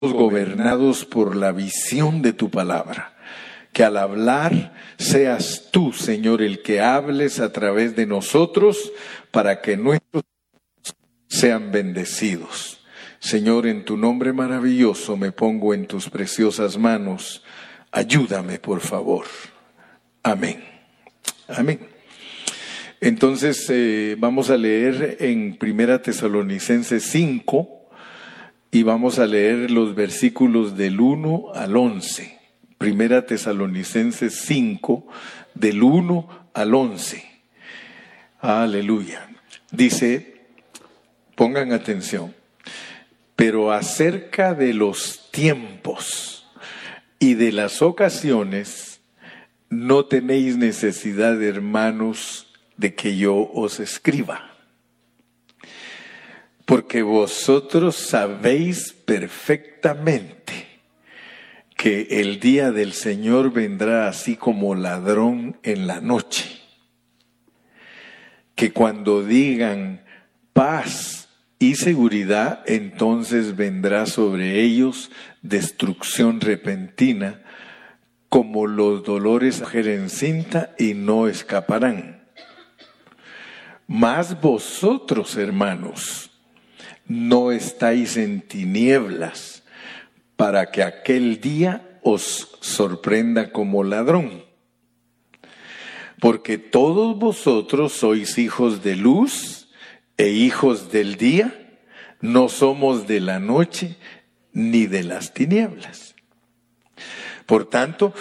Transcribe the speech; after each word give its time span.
gobernados 0.00 1.04
por 1.04 1.36
la 1.36 1.52
visión 1.52 2.22
de 2.22 2.32
tu 2.32 2.50
palabra. 2.50 3.14
Que 3.72 3.84
al 3.84 3.98
hablar 3.98 4.72
seas 4.96 5.68
tú, 5.70 5.92
Señor, 5.92 6.42
el 6.42 6.62
que 6.62 6.80
hables 6.80 7.38
a 7.38 7.52
través 7.52 7.94
de 7.94 8.06
nosotros 8.06 8.92
para 9.30 9.60
que 9.60 9.76
nuestros 9.76 10.24
sean 11.28 11.70
bendecidos. 11.70 12.80
Señor, 13.20 13.66
en 13.66 13.84
tu 13.84 13.96
nombre 13.98 14.32
maravilloso 14.32 15.16
me 15.16 15.30
pongo 15.32 15.74
en 15.74 15.86
tus 15.86 16.08
preciosas 16.08 16.78
manos. 16.78 17.44
Ayúdame, 17.92 18.58
por 18.58 18.80
favor. 18.80 19.26
Amén. 20.22 20.64
Amén. 21.46 21.80
Entonces 23.02 23.66
eh, 23.68 24.16
vamos 24.18 24.50
a 24.50 24.56
leer 24.56 25.18
en 25.20 25.56
Primera 25.56 26.00
Tesalonicenses 26.00 27.04
5 27.04 27.79
y 28.70 28.82
vamos 28.82 29.18
a 29.18 29.26
leer 29.26 29.70
los 29.70 29.94
versículos 29.94 30.76
del 30.76 31.00
1 31.00 31.52
al 31.54 31.76
11. 31.76 32.38
Primera 32.78 33.26
Tesalonicenses 33.26 34.42
5 34.46 35.06
del 35.54 35.82
1 35.82 36.50
al 36.54 36.74
11. 36.74 37.24
Aleluya. 38.40 39.28
Dice, 39.72 40.46
pongan 41.34 41.72
atención, 41.72 42.34
pero 43.36 43.72
acerca 43.72 44.54
de 44.54 44.72
los 44.72 45.30
tiempos 45.30 46.46
y 47.18 47.34
de 47.34 47.52
las 47.52 47.82
ocasiones, 47.82 49.00
no 49.68 50.06
tenéis 50.06 50.56
necesidad, 50.56 51.42
hermanos, 51.42 52.52
de 52.76 52.94
que 52.94 53.16
yo 53.16 53.50
os 53.52 53.78
escriba. 53.78 54.49
Porque 56.70 57.02
vosotros 57.02 57.96
sabéis 57.96 58.92
perfectamente 58.92 60.68
que 61.76 62.20
el 62.20 62.38
día 62.38 62.70
del 62.70 62.92
Señor 62.92 63.52
vendrá 63.52 64.06
así 64.06 64.36
como 64.36 64.76
ladrón 64.76 65.58
en 65.64 65.88
la 65.88 66.00
noche. 66.00 66.60
Que 68.54 68.72
cuando 68.72 69.24
digan 69.24 70.04
paz 70.52 71.28
y 71.58 71.74
seguridad, 71.74 72.62
entonces 72.66 73.56
vendrá 73.56 74.06
sobre 74.06 74.60
ellos 74.60 75.10
destrucción 75.42 76.40
repentina, 76.40 77.42
como 78.28 78.68
los 78.68 79.02
dolores 79.02 79.60
a 79.60 80.08
cinta 80.08 80.76
y 80.78 80.94
no 80.94 81.26
escaparán. 81.26 82.28
Mas 83.88 84.40
vosotros, 84.40 85.36
hermanos, 85.36 86.29
no 87.10 87.50
estáis 87.50 88.16
en 88.16 88.40
tinieblas 88.40 89.64
para 90.36 90.70
que 90.70 90.84
aquel 90.84 91.40
día 91.40 91.98
os 92.04 92.56
sorprenda 92.60 93.50
como 93.50 93.82
ladrón. 93.82 94.44
Porque 96.20 96.56
todos 96.56 97.18
vosotros 97.18 97.94
sois 97.94 98.38
hijos 98.38 98.84
de 98.84 98.94
luz 98.94 99.68
e 100.16 100.28
hijos 100.28 100.92
del 100.92 101.16
día, 101.16 101.80
no 102.20 102.48
somos 102.48 103.08
de 103.08 103.18
la 103.18 103.40
noche 103.40 103.96
ni 104.52 104.86
de 104.86 105.02
las 105.02 105.34
tinieblas. 105.34 106.14
Por 107.44 107.68
tanto, 107.68 108.14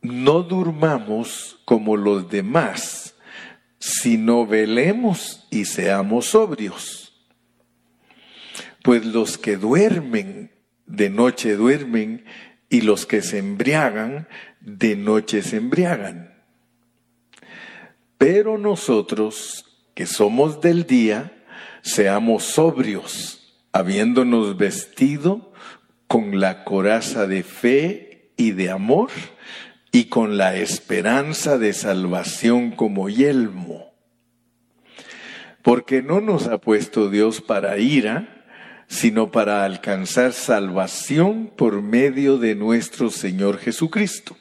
no 0.00 0.42
durmamos 0.42 1.60
como 1.66 1.98
los 1.98 2.30
demás 2.30 3.14
sino 3.78 4.44
velemos 4.44 5.46
y 5.50 5.66
seamos 5.66 6.26
sobrios. 6.26 7.07
Pues 8.88 9.04
los 9.04 9.36
que 9.36 9.58
duermen, 9.58 10.50
de 10.86 11.10
noche 11.10 11.56
duermen, 11.56 12.24
y 12.70 12.80
los 12.80 13.04
que 13.04 13.20
se 13.20 13.36
embriagan, 13.36 14.28
de 14.62 14.96
noche 14.96 15.42
se 15.42 15.58
embriagan. 15.58 16.32
Pero 18.16 18.56
nosotros, 18.56 19.82
que 19.92 20.06
somos 20.06 20.62
del 20.62 20.86
día, 20.86 21.44
seamos 21.82 22.44
sobrios, 22.44 23.60
habiéndonos 23.72 24.56
vestido 24.56 25.52
con 26.06 26.40
la 26.40 26.64
coraza 26.64 27.26
de 27.26 27.42
fe 27.42 28.32
y 28.38 28.52
de 28.52 28.70
amor, 28.70 29.10
y 29.92 30.04
con 30.04 30.38
la 30.38 30.56
esperanza 30.56 31.58
de 31.58 31.74
salvación 31.74 32.70
como 32.70 33.10
yelmo. 33.10 33.92
Porque 35.60 36.00
no 36.00 36.22
nos 36.22 36.46
ha 36.46 36.56
puesto 36.56 37.10
Dios 37.10 37.42
para 37.42 37.76
ira, 37.76 38.37
sino 38.88 39.30
para 39.30 39.64
alcanzar 39.64 40.32
salvación 40.32 41.52
por 41.54 41.82
medio 41.82 42.38
de 42.38 42.54
nuestro 42.54 43.10
Señor 43.10 43.58
Jesucristo, 43.58 44.36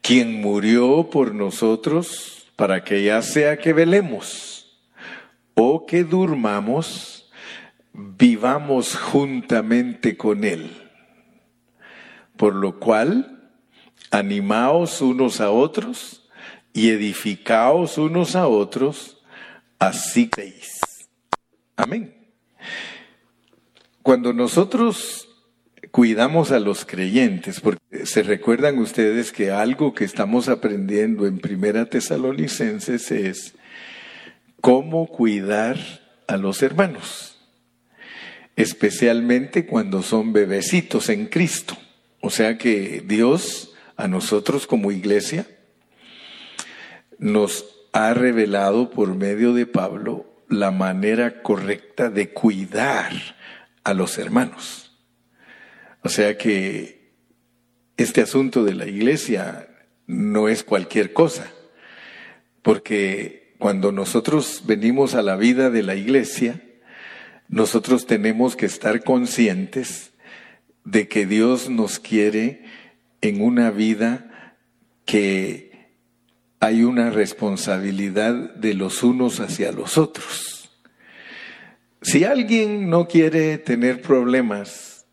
quien 0.00 0.40
murió 0.40 1.10
por 1.10 1.34
nosotros 1.34 2.46
para 2.56 2.84
que 2.84 3.02
ya 3.02 3.20
sea 3.22 3.58
que 3.58 3.72
velemos 3.72 4.80
o 5.54 5.86
que 5.86 6.04
durmamos, 6.04 7.30
vivamos 7.92 8.96
juntamente 8.96 10.16
con 10.16 10.44
Él. 10.44 10.70
Por 12.36 12.54
lo 12.54 12.78
cual, 12.78 13.50
animaos 14.10 15.00
unos 15.00 15.40
a 15.40 15.50
otros 15.50 16.28
y 16.72 16.90
edificaos 16.90 17.98
unos 17.98 18.36
a 18.36 18.46
otros, 18.46 19.18
así 19.78 20.28
creéis. 20.28 20.80
Amén. 21.76 22.21
Cuando 24.02 24.32
nosotros 24.32 25.28
cuidamos 25.90 26.50
a 26.50 26.60
los 26.60 26.84
creyentes, 26.84 27.60
porque 27.60 28.06
se 28.06 28.22
recuerdan 28.22 28.78
ustedes 28.78 29.32
que 29.32 29.50
algo 29.50 29.94
que 29.94 30.04
estamos 30.04 30.48
aprendiendo 30.48 31.26
en 31.26 31.38
Primera 31.38 31.86
Tesalonicenses 31.86 33.10
es 33.10 33.54
cómo 34.60 35.06
cuidar 35.06 35.78
a 36.26 36.36
los 36.36 36.62
hermanos, 36.62 37.36
especialmente 38.56 39.66
cuando 39.66 40.02
son 40.02 40.32
bebecitos 40.32 41.08
en 41.08 41.26
Cristo. 41.26 41.76
O 42.20 42.30
sea 42.30 42.58
que 42.58 43.02
Dios 43.06 43.72
a 43.96 44.08
nosotros 44.08 44.66
como 44.66 44.90
iglesia, 44.90 45.46
nos 47.18 47.66
ha 47.92 48.14
revelado 48.14 48.90
por 48.90 49.14
medio 49.14 49.52
de 49.52 49.66
Pablo 49.66 50.26
la 50.52 50.70
manera 50.70 51.42
correcta 51.42 52.10
de 52.10 52.32
cuidar 52.32 53.12
a 53.84 53.94
los 53.94 54.18
hermanos. 54.18 54.92
O 56.02 56.08
sea 56.08 56.36
que 56.36 57.12
este 57.96 58.20
asunto 58.20 58.64
de 58.64 58.74
la 58.74 58.86
iglesia 58.86 59.68
no 60.06 60.48
es 60.48 60.62
cualquier 60.62 61.12
cosa, 61.12 61.50
porque 62.62 63.54
cuando 63.58 63.92
nosotros 63.92 64.62
venimos 64.66 65.14
a 65.14 65.22
la 65.22 65.36
vida 65.36 65.70
de 65.70 65.82
la 65.82 65.94
iglesia, 65.94 66.60
nosotros 67.48 68.06
tenemos 68.06 68.56
que 68.56 68.66
estar 68.66 69.04
conscientes 69.04 70.12
de 70.84 71.08
que 71.08 71.26
Dios 71.26 71.70
nos 71.70 71.98
quiere 71.98 72.64
en 73.20 73.40
una 73.42 73.70
vida 73.70 74.58
que 75.04 75.71
hay 76.62 76.84
una 76.84 77.10
responsabilidad 77.10 78.54
de 78.54 78.74
los 78.74 79.02
unos 79.02 79.40
hacia 79.40 79.72
los 79.72 79.98
otros. 79.98 80.70
Si 82.00 82.22
alguien 82.22 82.88
no 82.88 83.08
quiere 83.08 83.58
tener 83.58 84.00
problemas, 84.00 85.04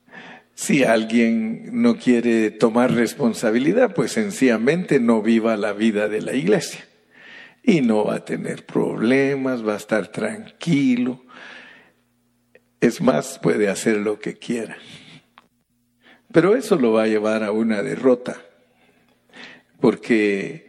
si 0.54 0.84
alguien 0.84 1.82
no 1.82 1.98
quiere 1.98 2.52
tomar 2.52 2.94
responsabilidad, 2.94 3.96
pues 3.96 4.12
sencillamente 4.12 5.00
no 5.00 5.24
viva 5.24 5.58
la 5.58 5.74
vida 5.74 6.08
de 6.08 6.22
la 6.22 6.36
iglesia. 6.36 6.86
Y 7.64 7.82
no 7.82 8.06
va 8.06 8.18
a 8.18 8.26
tener 8.26 8.68
problemas, 8.68 9.68
va 9.68 9.74
a 9.74 9.78
estar 9.78 10.09
tranquilo. 10.09 11.26
Es 12.80 13.02
más, 13.02 13.40
puede 13.40 13.70
hacer 13.70 13.98
lo 13.98 14.20
que 14.20 14.36
quiera. 14.36 14.78
Pero 16.32 16.56
eso 16.56 16.76
lo 16.76 16.91
va 16.91 17.03
a 17.03 17.08
llevar 17.08 17.44
a 17.44 17.52
una 17.52 17.82
derrota, 17.82 18.40
porque 19.82 20.69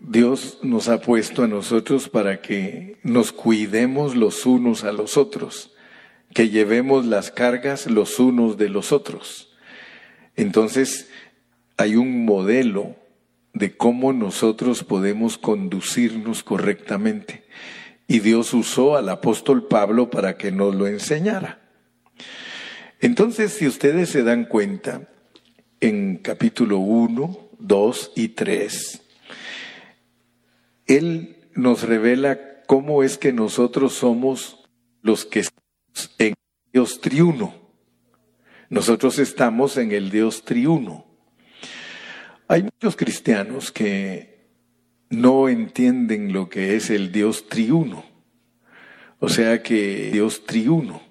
Dios 0.00 0.58
nos 0.62 0.88
ha 0.88 1.00
puesto 1.00 1.42
a 1.42 1.46
nosotros 1.46 2.08
para 2.08 2.40
que 2.40 2.98
nos 3.02 3.32
cuidemos 3.32 4.16
los 4.16 4.46
unos 4.46 4.82
a 4.82 4.92
los 4.92 5.16
otros, 5.16 5.72
que 6.34 6.48
llevemos 6.48 7.04
las 7.04 7.30
cargas 7.30 7.86
los 7.86 8.18
unos 8.18 8.56
de 8.56 8.70
los 8.70 8.92
otros. 8.92 9.52
Entonces, 10.36 11.10
hay 11.76 11.96
un 11.96 12.24
modelo 12.24 12.96
de 13.52 13.76
cómo 13.76 14.12
nosotros 14.12 14.84
podemos 14.84 15.36
conducirnos 15.36 16.42
correctamente. 16.42 17.44
Y 18.06 18.20
Dios 18.20 18.54
usó 18.54 18.96
al 18.96 19.08
apóstol 19.10 19.68
Pablo 19.68 20.08
para 20.08 20.36
que 20.36 20.50
nos 20.50 20.74
lo 20.74 20.86
enseñara. 20.86 21.60
Entonces, 23.00 23.52
si 23.52 23.66
ustedes 23.66 24.08
se 24.08 24.22
dan 24.22 24.46
cuenta, 24.46 25.08
en 25.80 26.16
capítulo 26.16 26.78
1, 26.78 27.50
2 27.58 28.12
y 28.16 28.28
3, 28.28 29.02
Él 30.90 31.36
nos 31.54 31.84
revela 31.84 32.64
cómo 32.66 33.04
es 33.04 33.16
que 33.16 33.32
nosotros 33.32 33.92
somos 33.92 34.68
los 35.02 35.24
que 35.24 35.38
estamos 35.38 36.16
en 36.18 36.34
Dios 36.72 37.00
triuno. 37.00 37.54
Nosotros 38.70 39.20
estamos 39.20 39.76
en 39.76 39.92
el 39.92 40.10
Dios 40.10 40.44
triuno. 40.44 41.06
Hay 42.48 42.64
muchos 42.64 42.96
cristianos 42.96 43.70
que 43.70 44.48
no 45.10 45.48
entienden 45.48 46.32
lo 46.32 46.48
que 46.48 46.74
es 46.74 46.90
el 46.90 47.12
Dios 47.12 47.48
triuno. 47.48 48.04
O 49.20 49.28
sea 49.28 49.62
que 49.62 50.10
Dios 50.12 50.44
triuno. 50.44 51.02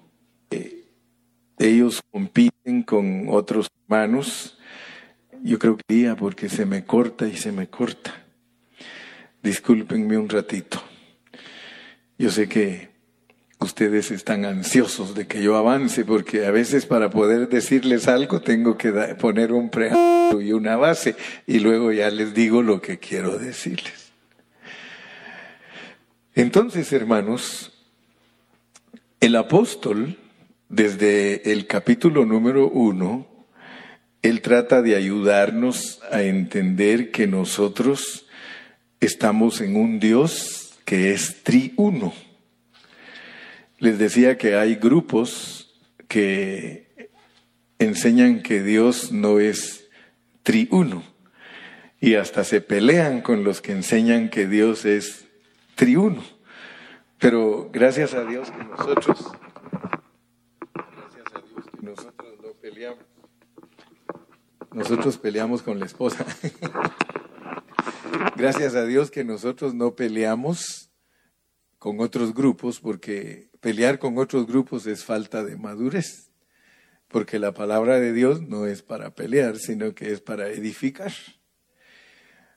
Ellos 1.58 2.02
compiten 2.10 2.82
con 2.82 3.28
otros 3.30 3.70
hermanos. 3.84 4.58
Yo 5.42 5.58
creo 5.58 5.78
que 5.78 5.94
día 5.94 6.16
porque 6.16 6.50
se 6.50 6.66
me 6.66 6.84
corta 6.84 7.26
y 7.26 7.36
se 7.38 7.50
me 7.50 7.68
corta. 7.68 8.26
Discúlpenme 9.42 10.18
un 10.18 10.28
ratito. 10.28 10.82
Yo 12.18 12.30
sé 12.30 12.48
que 12.48 12.90
ustedes 13.58 14.10
están 14.10 14.44
ansiosos 14.44 15.14
de 15.14 15.26
que 15.26 15.42
yo 15.42 15.56
avance, 15.56 16.04
porque 16.04 16.46
a 16.46 16.50
veces 16.50 16.86
para 16.86 17.10
poder 17.10 17.48
decirles 17.48 18.08
algo 18.08 18.40
tengo 18.40 18.76
que 18.76 18.92
poner 19.18 19.52
un 19.52 19.70
preámbulo 19.70 20.42
y 20.42 20.52
una 20.52 20.76
base, 20.76 21.16
y 21.46 21.60
luego 21.60 21.92
ya 21.92 22.10
les 22.10 22.34
digo 22.34 22.62
lo 22.62 22.80
que 22.80 22.98
quiero 22.98 23.38
decirles. 23.38 24.12
Entonces, 26.34 26.92
hermanos, 26.92 27.72
el 29.20 29.36
apóstol, 29.36 30.16
desde 30.68 31.52
el 31.52 31.66
capítulo 31.66 32.24
número 32.24 32.68
uno, 32.68 33.26
él 34.22 34.40
trata 34.40 34.82
de 34.82 34.96
ayudarnos 34.96 36.00
a 36.10 36.22
entender 36.22 37.10
que 37.10 37.26
nosotros 37.26 38.26
estamos 39.00 39.60
en 39.62 39.76
un 39.76 39.98
Dios 39.98 40.78
que 40.84 41.12
es 41.12 41.42
triuno. 41.42 42.12
Les 43.78 43.98
decía 43.98 44.36
que 44.36 44.56
hay 44.56 44.74
grupos 44.74 45.74
que 46.06 47.08
enseñan 47.78 48.42
que 48.42 48.62
Dios 48.62 49.10
no 49.10 49.40
es 49.40 49.88
triuno 50.42 51.02
y 51.98 52.14
hasta 52.14 52.44
se 52.44 52.60
pelean 52.60 53.22
con 53.22 53.42
los 53.42 53.60
que 53.60 53.72
enseñan 53.72 54.28
que 54.28 54.46
Dios 54.46 54.84
es 54.84 55.26
triuno. 55.76 56.22
Pero 57.18 57.70
gracias 57.72 58.14
a 58.14 58.24
Dios 58.24 58.50
que 58.50 58.64
nosotros, 58.64 59.32
gracias 60.74 61.26
a 61.34 61.40
Dios 61.46 61.64
que 61.70 61.86
nosotros 61.86 62.34
no 62.42 62.52
peleamos. 62.60 63.04
Nosotros 64.72 65.18
peleamos 65.18 65.62
con 65.62 65.78
la 65.80 65.86
esposa. 65.86 66.24
gracias 68.36 68.74
a 68.74 68.84
Dios 68.84 69.10
que 69.10 69.24
nosotros 69.24 69.74
no 69.74 69.94
peleamos 69.94 70.90
con 71.78 72.00
otros 72.00 72.34
grupos 72.34 72.80
porque 72.80 73.50
pelear 73.60 73.98
con 73.98 74.18
otros 74.18 74.46
grupos 74.46 74.86
es 74.86 75.04
falta 75.04 75.44
de 75.44 75.56
madurez, 75.56 76.30
porque 77.08 77.38
la 77.38 77.52
palabra 77.52 77.98
de 78.00 78.12
Dios 78.12 78.42
no 78.42 78.66
es 78.66 78.82
para 78.82 79.14
pelear, 79.14 79.56
sino 79.58 79.94
que 79.94 80.12
es 80.12 80.20
para 80.20 80.48
edificar. 80.48 81.12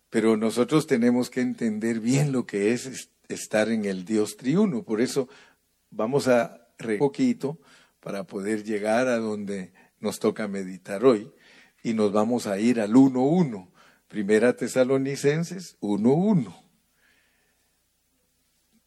Pero 0.10 0.38
nosotros 0.38 0.88
tenemos 0.88 1.30
que 1.30 1.42
entender 1.42 2.00
bien 2.00 2.32
lo 2.32 2.46
que 2.46 2.74
es 2.74 3.10
estar 3.30 3.70
en 3.70 3.86
el 3.86 4.06
Dios 4.06 4.38
triuno. 4.38 4.84
Por 4.84 5.02
eso 5.02 5.28
vamos 5.90 6.28
a 6.28 6.68
re 6.78 6.98
poquito 6.98 7.60
para 8.00 8.26
poder 8.26 8.64
llegar 8.64 9.08
a 9.08 9.18
donde 9.18 9.74
nos 10.00 10.20
toca 10.20 10.48
meditar 10.48 11.06
hoy 11.06 11.32
y 11.82 11.94
nos 11.94 12.12
vamos 12.12 12.48
a 12.48 12.60
ir 12.60 12.80
al 12.80 12.94
1.1. 12.94 13.73
Primera 14.14 14.56
Tesalonicenses 14.56 15.76
1.1. 15.82 16.56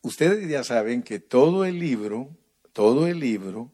Ustedes 0.03 0.49
ya 0.49 0.63
saben 0.63 1.03
que 1.03 1.19
todo 1.19 1.65
el 1.65 1.81
libro, 1.81 2.31
todo 2.73 3.09
el 3.09 3.19
libro 3.19 3.73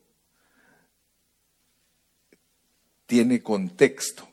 tiene 3.04 3.42
contexto. 3.42 4.26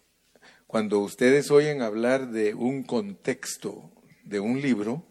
Cuando 0.65 0.99
ustedes 0.99 1.51
oyen 1.51 1.81
hablar 1.81 2.29
de 2.31 2.53
un 2.53 2.83
contexto 2.83 3.91
de 4.23 4.39
un 4.39 4.61
libro, 4.61 5.05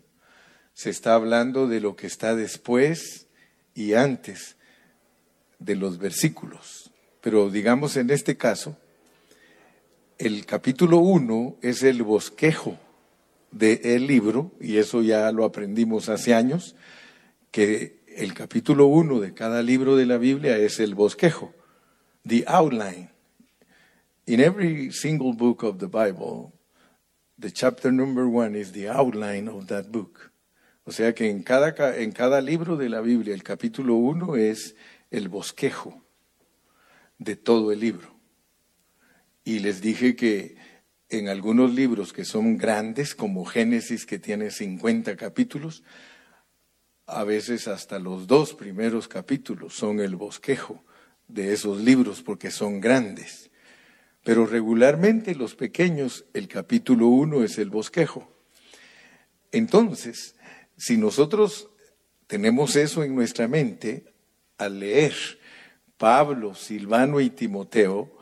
se 0.73 0.89
está 0.89 1.13
hablando 1.13 1.69
de 1.69 1.81
lo 1.81 1.95
que 1.95 2.07
está 2.07 2.35
después 2.35 3.27
y 3.75 3.93
antes 3.93 4.57
de 5.59 5.77
los 5.77 5.99
versículos. 5.99 6.91
Pero 7.21 7.51
digamos 7.51 7.99
en 7.99 8.09
este 8.09 8.39
caso, 8.39 8.79
el 10.19 10.47
capítulo 10.47 10.99
1 10.99 11.59
es 11.63 11.85
el 11.85 12.03
bosquejo 12.03 12.77
del 13.53 14.07
libro, 14.07 14.51
y 14.61 14.79
eso 14.79 15.01
ya 15.01 15.31
lo 15.31 15.45
aprendimos 15.45 16.09
hace 16.09 16.35
años, 16.35 16.75
que 17.53 18.01
el 18.17 18.35
capítulo 18.35 18.87
uno 18.87 19.21
de 19.21 19.33
cada 19.33 19.63
libro 19.63 19.95
de 19.95 20.07
la 20.07 20.19
Biblia 20.19 20.59
es 20.59 20.81
el 20.81 20.97
bosquejo, 20.97 21.55
the 22.27 22.45
outline. 22.49 23.11
In 24.27 24.41
every 24.41 24.91
single 24.91 25.33
book 25.33 25.63
of 25.63 25.79
the 25.79 25.87
Bible, 25.87 26.53
the 27.41 27.53
chapter 27.53 27.93
number 27.93 28.27
one 28.27 28.59
is 28.59 28.73
the 28.73 28.89
outline 28.89 29.49
of 29.49 29.67
that 29.69 29.87
book. 29.91 30.33
O 30.85 30.91
sea 30.91 31.15
que 31.15 31.31
en 31.31 31.43
cada, 31.45 31.97
en 31.97 32.11
cada 32.11 32.41
libro 32.41 32.77
de 32.77 32.89
la 32.89 33.01
Biblia, 33.01 33.35
el 33.35 33.45
capítulo 33.45 33.95
uno 33.95 34.37
es 34.37 34.75
el 35.11 35.29
bosquejo 35.29 36.03
de 37.19 37.37
todo 37.37 37.71
el 37.73 37.81
libro. 37.81 38.18
Y 39.49 39.61
les 39.61 39.81
dije 39.81 40.15
que 40.15 40.57
en 41.09 41.29
algunos 41.29 41.73
libros 41.73 42.13
que 42.13 42.27
son 42.27 42.59
grandes, 42.59 43.15
como 43.15 43.47
Génesis, 43.47 44.05
que 44.05 44.19
tiene 44.19 44.51
50 44.51 45.17
capítulos, 45.17 45.83
a 47.07 47.25
veces 47.25 47.67
hasta 47.67 47.99
los 47.99 48.27
dos 48.27 48.53
primeros 48.53 49.09
capítulos 49.09 49.73
son 49.73 50.01
el 50.01 50.17
bosquejo 50.17 50.85
de 51.29 51.55
esos 51.55 51.81
libros 51.81 52.21
porque 52.21 52.51
son 52.51 52.83
grandes. 52.83 53.51
Pero 54.23 54.45
regularmente 54.45 55.35
los 55.35 55.55
pequeños, 55.55 56.27
el 56.35 56.47
capítulo 56.47 57.07
uno 57.07 57.43
es 57.43 57.57
el 57.57 57.71
bosquejo. 57.71 58.31
Entonces, 59.51 60.37
si 60.77 60.99
nosotros 60.99 61.71
tenemos 62.27 62.77
eso 62.77 63.03
en 63.03 63.15
nuestra 63.15 63.49
mente, 63.49 64.13
al 64.59 64.81
leer 64.81 65.15
Pablo, 65.97 66.55
Silvano 66.55 67.19
y 67.23 67.31
Timoteo, 67.31 68.18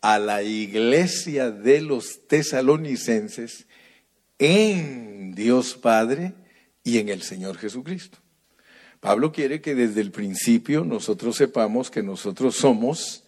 a 0.00 0.18
la 0.18 0.42
iglesia 0.42 1.50
de 1.50 1.82
los 1.82 2.26
tesalonicenses 2.26 3.66
en 4.38 5.34
Dios 5.34 5.74
Padre 5.74 6.34
y 6.82 6.98
en 6.98 7.08
el 7.08 7.22
Señor 7.22 7.58
Jesucristo. 7.58 8.18
Pablo 9.00 9.32
quiere 9.32 9.60
que 9.60 9.74
desde 9.74 10.00
el 10.00 10.10
principio 10.10 10.84
nosotros 10.84 11.36
sepamos 11.36 11.90
que 11.90 12.02
nosotros 12.02 12.56
somos 12.56 13.24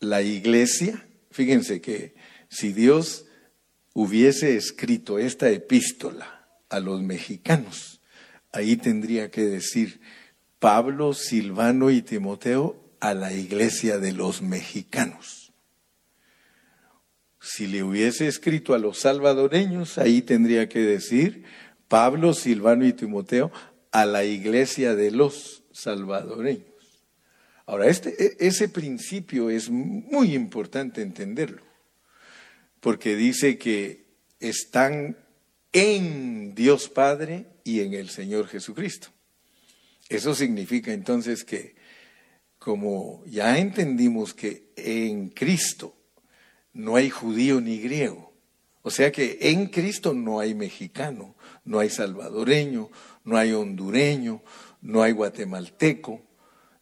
la 0.00 0.22
iglesia. 0.22 1.06
Fíjense 1.30 1.80
que 1.80 2.14
si 2.48 2.72
Dios 2.72 3.26
hubiese 3.94 4.56
escrito 4.56 5.18
esta 5.18 5.50
epístola 5.50 6.46
a 6.68 6.80
los 6.80 7.02
mexicanos, 7.02 8.00
ahí 8.52 8.76
tendría 8.76 9.30
que 9.30 9.42
decir 9.42 10.00
Pablo, 10.58 11.12
Silvano 11.12 11.90
y 11.90 12.02
Timoteo 12.02 12.81
a 13.02 13.14
la 13.14 13.32
iglesia 13.32 13.98
de 13.98 14.12
los 14.12 14.42
mexicanos. 14.42 15.52
Si 17.40 17.66
le 17.66 17.82
hubiese 17.82 18.28
escrito 18.28 18.74
a 18.74 18.78
los 18.78 19.00
salvadoreños, 19.00 19.98
ahí 19.98 20.22
tendría 20.22 20.68
que 20.68 20.78
decir 20.78 21.42
Pablo, 21.88 22.32
Silvano 22.32 22.86
y 22.86 22.92
Timoteo 22.92 23.50
a 23.90 24.06
la 24.06 24.22
iglesia 24.22 24.94
de 24.94 25.10
los 25.10 25.64
salvadoreños. 25.72 26.62
Ahora, 27.66 27.88
este, 27.88 28.14
e, 28.24 28.36
ese 28.38 28.68
principio 28.68 29.50
es 29.50 29.68
muy 29.68 30.36
importante 30.36 31.02
entenderlo, 31.02 31.62
porque 32.78 33.16
dice 33.16 33.58
que 33.58 34.06
están 34.38 35.16
en 35.72 36.54
Dios 36.54 36.88
Padre 36.88 37.48
y 37.64 37.80
en 37.80 37.94
el 37.94 38.10
Señor 38.10 38.46
Jesucristo. 38.46 39.08
Eso 40.08 40.36
significa 40.36 40.92
entonces 40.92 41.42
que 41.42 41.81
como 42.64 43.24
ya 43.26 43.58
entendimos 43.58 44.34
que 44.34 44.72
en 44.76 45.30
Cristo 45.30 45.96
no 46.72 46.94
hay 46.94 47.10
judío 47.10 47.60
ni 47.60 47.80
griego, 47.80 48.32
o 48.82 48.90
sea 48.90 49.10
que 49.10 49.38
en 49.40 49.66
Cristo 49.66 50.14
no 50.14 50.38
hay 50.38 50.54
mexicano, 50.54 51.34
no 51.64 51.80
hay 51.80 51.90
salvadoreño, 51.90 52.88
no 53.24 53.36
hay 53.36 53.52
hondureño, 53.52 54.42
no 54.80 55.02
hay 55.02 55.12
guatemalteco. 55.12 56.22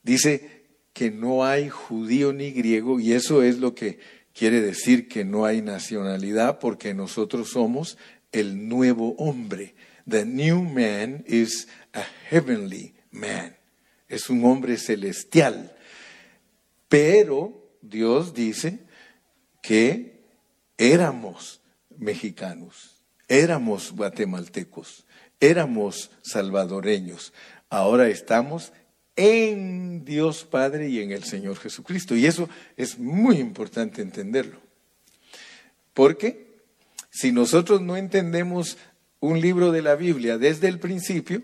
Dice 0.02 0.66
que 0.92 1.10
no 1.10 1.44
hay 1.44 1.70
judío 1.70 2.34
ni 2.34 2.50
griego 2.50 3.00
y 3.00 3.12
eso 3.12 3.42
es 3.42 3.58
lo 3.58 3.74
que 3.74 3.98
quiere 4.34 4.60
decir 4.60 5.08
que 5.08 5.24
no 5.24 5.46
hay 5.46 5.62
nacionalidad 5.62 6.58
porque 6.58 6.92
nosotros 6.92 7.50
somos 7.50 7.96
el 8.32 8.68
nuevo 8.68 9.14
hombre. 9.16 9.74
The 10.06 10.26
new 10.26 10.62
man 10.62 11.24
is 11.26 11.68
a 11.94 12.04
heavenly 12.28 12.94
man 13.10 13.59
es 14.10 14.28
un 14.28 14.44
hombre 14.44 14.76
celestial. 14.76 15.74
Pero 16.88 17.70
Dios 17.80 18.34
dice 18.34 18.80
que 19.62 20.20
éramos 20.76 21.60
mexicanos, 21.96 23.02
éramos 23.28 23.92
guatemaltecos, 23.92 25.06
éramos 25.38 26.10
salvadoreños. 26.22 27.32
Ahora 27.70 28.08
estamos 28.08 28.72
en 29.14 30.04
Dios 30.04 30.44
Padre 30.44 30.88
y 30.88 31.00
en 31.00 31.12
el 31.12 31.22
Señor 31.22 31.56
Jesucristo. 31.56 32.16
Y 32.16 32.26
eso 32.26 32.48
es 32.76 32.98
muy 32.98 33.36
importante 33.36 34.02
entenderlo. 34.02 34.60
Porque 35.94 36.58
si 37.10 37.30
nosotros 37.30 37.80
no 37.80 37.96
entendemos 37.96 38.76
un 39.20 39.40
libro 39.40 39.70
de 39.70 39.82
la 39.82 39.94
Biblia 39.94 40.38
desde 40.38 40.68
el 40.68 40.80
principio, 40.80 41.42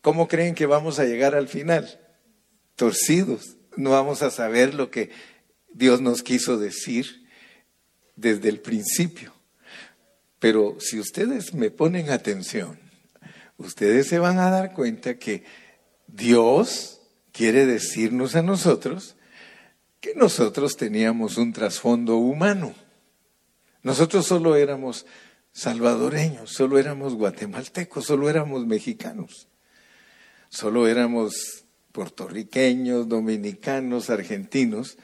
¿cómo 0.00 0.28
creen 0.28 0.54
que 0.54 0.66
vamos 0.66 0.98
a 0.98 1.04
llegar 1.04 1.34
al 1.34 1.48
final? 1.48 2.00
Torcidos. 2.76 3.56
No 3.76 3.90
vamos 3.90 4.22
a 4.22 4.30
saber 4.30 4.74
lo 4.74 4.90
que 4.90 5.10
Dios 5.72 6.00
nos 6.00 6.22
quiso 6.22 6.58
decir 6.58 7.26
desde 8.16 8.48
el 8.48 8.60
principio. 8.60 9.32
Pero 10.38 10.76
si 10.80 10.98
ustedes 10.98 11.54
me 11.54 11.70
ponen 11.70 12.10
atención, 12.10 12.78
ustedes 13.56 14.08
se 14.08 14.18
van 14.18 14.38
a 14.38 14.50
dar 14.50 14.72
cuenta 14.72 15.18
que 15.18 15.44
Dios 16.06 17.00
quiere 17.32 17.66
decirnos 17.66 18.34
a 18.34 18.42
nosotros 18.42 19.16
que 20.00 20.14
nosotros 20.14 20.76
teníamos 20.76 21.36
un 21.36 21.52
trasfondo 21.52 22.16
humano. 22.16 22.74
Nosotros 23.82 24.26
solo 24.26 24.56
éramos 24.56 25.06
salvadoreños, 25.52 26.50
solo 26.50 26.78
éramos 26.78 27.14
guatemaltecos, 27.14 28.06
solo 28.06 28.30
éramos 28.30 28.66
mexicanos, 28.66 29.48
solo 30.50 30.86
éramos 30.86 31.64
puertorriqueños, 31.92 33.08
dominicanos, 33.08 34.10
argentinos, 34.10 34.98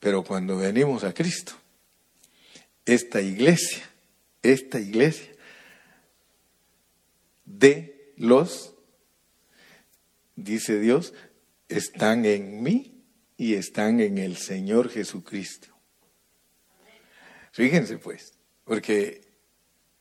pero 0.00 0.24
cuando 0.24 0.56
venimos 0.56 1.04
a 1.04 1.14
Cristo, 1.14 1.52
esta 2.84 3.20
iglesia, 3.20 3.88
esta 4.42 4.80
iglesia 4.80 5.30
de 7.44 8.12
los, 8.16 8.74
dice 10.36 10.80
Dios, 10.80 11.14
están 11.68 12.24
en 12.24 12.62
mí 12.62 13.04
y 13.36 13.54
están 13.54 14.00
en 14.00 14.18
el 14.18 14.36
Señor 14.36 14.88
Jesucristo. 14.88 15.68
Fíjense 17.52 17.98
pues, 17.98 18.32
porque 18.64 19.28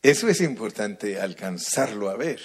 eso 0.01 0.29
es 0.29 0.41
importante 0.41 1.19
alcanzarlo 1.19 2.09
a 2.09 2.15
ver, 2.15 2.39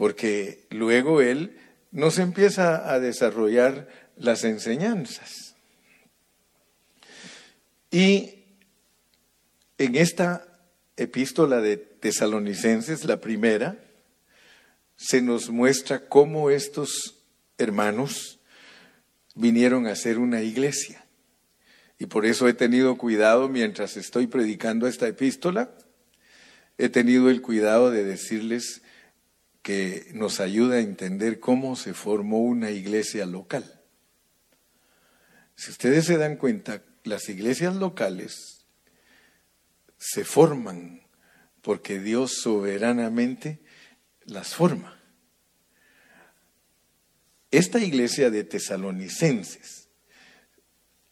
porque 0.00 0.66
luego 0.70 1.20
Él 1.20 1.58
nos 1.90 2.18
empieza 2.18 2.90
a 2.90 2.98
desarrollar 3.00 3.86
las 4.16 4.44
enseñanzas. 4.44 5.56
Y 7.90 8.44
en 9.76 9.96
esta 9.96 10.48
epístola 10.96 11.60
de 11.60 11.76
tesalonicenses, 11.76 13.04
la 13.04 13.20
primera, 13.20 13.76
se 14.96 15.20
nos 15.20 15.50
muestra 15.50 16.08
cómo 16.08 16.48
estos 16.48 17.18
hermanos 17.58 18.40
vinieron 19.34 19.86
a 19.86 19.94
ser 19.96 20.18
una 20.18 20.40
iglesia. 20.40 21.04
Y 21.98 22.06
por 22.06 22.24
eso 22.24 22.48
he 22.48 22.54
tenido 22.54 22.96
cuidado 22.96 23.50
mientras 23.50 23.98
estoy 23.98 24.28
predicando 24.28 24.86
esta 24.86 25.06
epístola, 25.06 25.76
he 26.78 26.88
tenido 26.88 27.28
el 27.28 27.42
cuidado 27.42 27.90
de 27.90 28.02
decirles 28.02 28.80
que 29.62 30.10
nos 30.14 30.40
ayuda 30.40 30.76
a 30.76 30.80
entender 30.80 31.40
cómo 31.40 31.76
se 31.76 31.94
formó 31.94 32.40
una 32.40 32.70
iglesia 32.70 33.26
local. 33.26 33.80
Si 35.54 35.70
ustedes 35.70 36.06
se 36.06 36.16
dan 36.16 36.36
cuenta, 36.36 36.82
las 37.04 37.28
iglesias 37.28 37.76
locales 37.76 38.64
se 39.98 40.24
forman 40.24 41.02
porque 41.60 42.00
Dios 42.00 42.32
soberanamente 42.40 43.60
las 44.24 44.54
forma. 44.54 44.98
Esta 47.50 47.80
iglesia 47.80 48.30
de 48.30 48.44
tesalonicenses, 48.44 49.88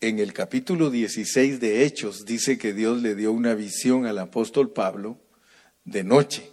en 0.00 0.20
el 0.20 0.32
capítulo 0.32 0.90
16 0.90 1.58
de 1.58 1.84
Hechos, 1.84 2.24
dice 2.24 2.56
que 2.56 2.72
Dios 2.72 3.02
le 3.02 3.14
dio 3.16 3.32
una 3.32 3.54
visión 3.54 4.06
al 4.06 4.18
apóstol 4.18 4.72
Pablo 4.72 5.20
de 5.84 6.04
noche, 6.04 6.48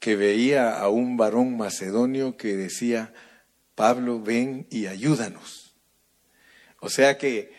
que 0.00 0.16
veía 0.16 0.80
a 0.80 0.88
un 0.88 1.16
varón 1.16 1.56
macedonio 1.56 2.36
que 2.36 2.56
decía, 2.56 3.12
Pablo, 3.74 4.20
ven 4.20 4.66
y 4.70 4.86
ayúdanos. 4.86 5.76
O 6.80 6.88
sea 6.88 7.18
que 7.18 7.52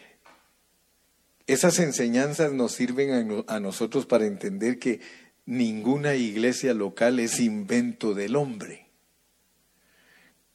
esas 1.45 1.79
enseñanzas 1.79 2.51
nos 2.51 2.71
sirven 2.73 3.43
a, 3.47 3.59
nosotros 3.59 4.07
para 4.07 4.25
entender 4.25 4.79
que 4.79 5.01
ninguna 5.45 6.15
iglesia 6.15 6.73
local 6.73 7.19
es 7.19 7.39
invento 7.39 8.13
del 8.15 8.35
hombre. 8.35 8.87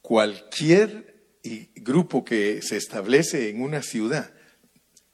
Cualquier 0.03 1.15
grupo 1.77 2.25
que 2.25 2.63
se 2.63 2.77
establece 2.77 3.49
en 3.49 3.63
una 3.63 3.83
ciudad, 3.83 4.33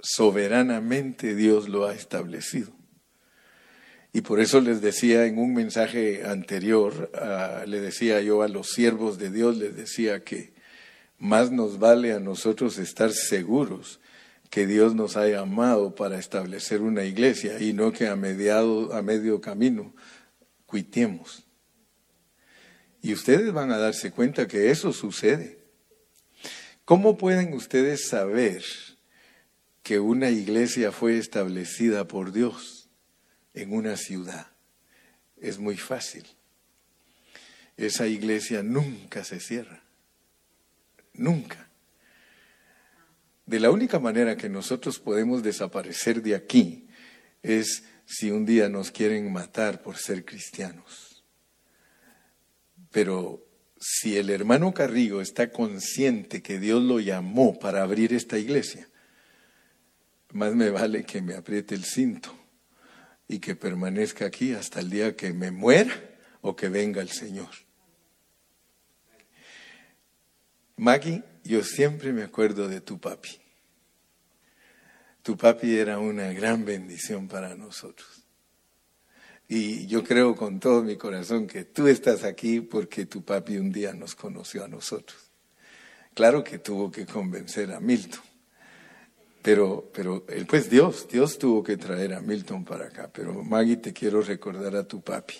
soberanamente 0.00 1.35
Dios 1.35 1.69
lo 1.69 1.87
ha 1.87 1.95
establecido. 1.95 2.73
Y 4.12 4.21
por 4.21 4.40
eso 4.40 4.61
les 4.61 4.83
decía 4.83 5.25
en 5.25 5.38
un 5.38 5.54
mensaje 5.54 6.25
anterior, 6.26 7.11
ah, 7.14 7.64
le 7.66 7.81
decía 7.81 8.21
yo 8.21 8.42
a 8.42 8.49
los 8.49 8.69
siervos 8.71 9.19
de 9.19 9.31
Dios, 9.31 9.57
les 9.57 9.75
decía 9.75 10.23
que 10.23 10.52
más 11.19 11.50
nos 11.50 11.78
vale 11.78 12.12
a 12.12 12.21
nosotros 12.21 12.76
estar 12.78 13.12
seguros 13.12 14.00
que 14.50 14.66
Dios 14.66 14.95
nos 14.95 15.16
ha 15.16 15.26
llamado 15.26 15.95
para 15.95 16.19
establecer 16.19 16.83
una 16.83 17.04
iglesia 17.04 17.59
y 17.59 17.73
no 17.73 17.90
que 17.90 18.07
a, 18.07 18.16
mediado, 18.16 18.92
a 18.92 19.00
medio 19.00 19.40
camino 19.40 19.95
cuitiemos. 20.66 21.45
Y 23.00 23.14
ustedes 23.14 23.50
van 23.52 23.73
a 23.73 23.78
darse 23.78 24.11
cuenta 24.11 24.47
que 24.47 24.71
eso 24.71 24.92
sucede. 24.92 25.59
¿Cómo 26.85 27.16
pueden 27.16 27.54
ustedes 27.54 28.09
saber 28.09 28.62
que 29.83 30.00
una 30.00 30.28
iglesia 30.28 30.92
fue 30.92 31.16
establecida 31.16 32.07
por 32.07 32.33
Dios 32.33 32.82
en 33.54 33.73
una 33.73 33.97
ciudad? 33.97 34.47
Es 35.40 35.59
muy 35.59 35.76
fácil. 35.76 36.25
Esa 37.76 38.06
iglesia 38.06 38.62
nunca 38.62 39.25
se 39.25 39.40
cierra. 39.40 39.82
Nunca. 41.14 41.68
De 43.47 43.61
la 43.61 43.71
única 43.71 43.99
manera 43.99 44.37
que 44.37 44.49
nosotros 44.49 44.99
podemos 44.99 45.42
desaparecer 45.42 46.23
de 46.23 46.35
aquí 46.35 46.87
es 47.42 47.85
si 48.06 48.30
un 48.30 48.47
día 48.47 48.68
nos 48.68 48.90
quieren 48.90 49.32
matar 49.32 49.82
por 49.82 49.97
ser 49.97 50.25
cristianos. 50.25 51.25
Pero 52.90 53.47
si 53.80 54.16
el 54.16 54.30
hermano 54.30 54.73
Carrillo 54.73 55.21
está 55.21 55.50
consciente 55.50 56.42
que 56.42 56.59
Dios 56.59 56.82
lo 56.82 57.00
llamó 57.00 57.59
para 57.59 57.82
abrir 57.82 58.12
esta 58.12 58.38
iglesia, 58.38 58.88
más 60.30 60.54
me 60.54 60.71
vale 60.71 61.04
que 61.04 61.21
me 61.21 61.35
apriete 61.35 61.75
el 61.75 61.85
cinto 61.85 62.41
y 63.29 63.38
que 63.38 63.57
permanezca 63.57 64.26
aquí 64.26 64.52
hasta 64.52 64.81
el 64.81 64.91
día 64.91 65.17
que 65.17 65.33
me 65.33 65.50
muera 65.50 65.95
o 66.41 66.55
que 66.57 66.69
venga 66.69 67.00
el 67.00 67.11
Señor. 67.11 67.50
Maggie, 70.76 71.23
yo 71.45 71.62
siempre 71.62 72.12
me 72.12 72.23
acuerdo 72.23 72.69
de 72.69 72.81
tu 72.81 72.99
papi. 72.99 73.41
Tu 75.23 75.37
papi 75.37 75.76
era 75.76 75.99
una 75.99 76.33
gran 76.33 76.64
bendición 76.64 77.29
para 77.29 77.55
nosotros. 77.55 78.23
Y 79.49 79.87
yo 79.87 80.02
creo 80.02 80.35
con 80.35 80.59
todo 80.61 80.83
mi 80.83 80.97
corazón 80.97 81.47
que 81.47 81.64
tú 81.64 81.87
estás 81.87 82.25
aquí 82.25 82.61
porque 82.61 83.07
tu 83.07 83.23
papi 83.23 83.59
un 83.59 83.71
día 83.71 83.93
nos 83.93 84.14
conoció 84.14 84.64
a 84.64 84.69
nosotros. 84.69 85.31
Claro 86.14 86.43
que 86.43 86.59
tuvo 86.59 86.91
que 86.91 87.07
convencer 87.07 87.73
a 87.73 87.81
Milton, 87.81 88.23
pero, 89.42 89.90
pero 89.92 90.25
él 90.28 90.46
pues 90.46 90.70
Dios, 90.70 91.08
Dios 91.08 91.38
tuvo 91.38 91.62
que 91.62 91.76
traer 91.76 92.14
a 92.14 92.20
Milton 92.20 92.64
para 92.64 92.87
acá. 92.87 93.11
Pero 93.12 93.42
Maggie, 93.42 93.76
te 93.76 93.92
quiero 93.92 94.22
recordar 94.22 94.76
a 94.76 94.87
tu 94.87 95.02
papi. 95.02 95.34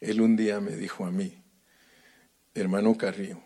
Él 0.00 0.20
un 0.20 0.36
día 0.36 0.60
me 0.60 0.76
dijo 0.76 1.04
a 1.04 1.10
mí, 1.10 1.42
hermano 2.54 2.96
Carrillo, 2.96 3.42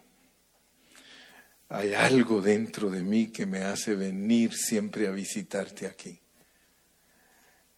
hay 1.69 1.95
algo 1.95 2.43
dentro 2.43 2.91
de 2.91 3.03
mí 3.03 3.29
que 3.29 3.47
me 3.47 3.61
hace 3.61 3.95
venir 3.95 4.53
siempre 4.53 5.09
a 5.09 5.11
visitarte 5.11 5.87
aquí. 5.87 6.21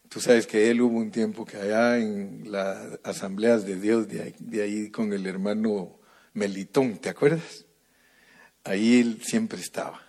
Tú 0.08 0.20
sabes 0.20 0.46
que 0.48 0.70
él 0.70 0.80
hubo 0.80 0.96
un 0.98 1.10
tiempo 1.12 1.44
que 1.44 1.56
allá 1.56 1.98
en 1.98 2.50
las 2.50 2.98
asambleas 3.04 3.64
de 3.64 3.80
Dios, 3.80 4.08
de 4.08 4.62
ahí, 4.62 4.90
con 4.90 5.12
el 5.12 5.26
hermano 5.26 5.98
Melitón, 6.32 6.98
¿te 6.98 7.08
acuerdas? 7.08 7.66
Ahí 8.64 9.00
él 9.00 9.22
siempre 9.22 9.60
estaba, 9.60 10.03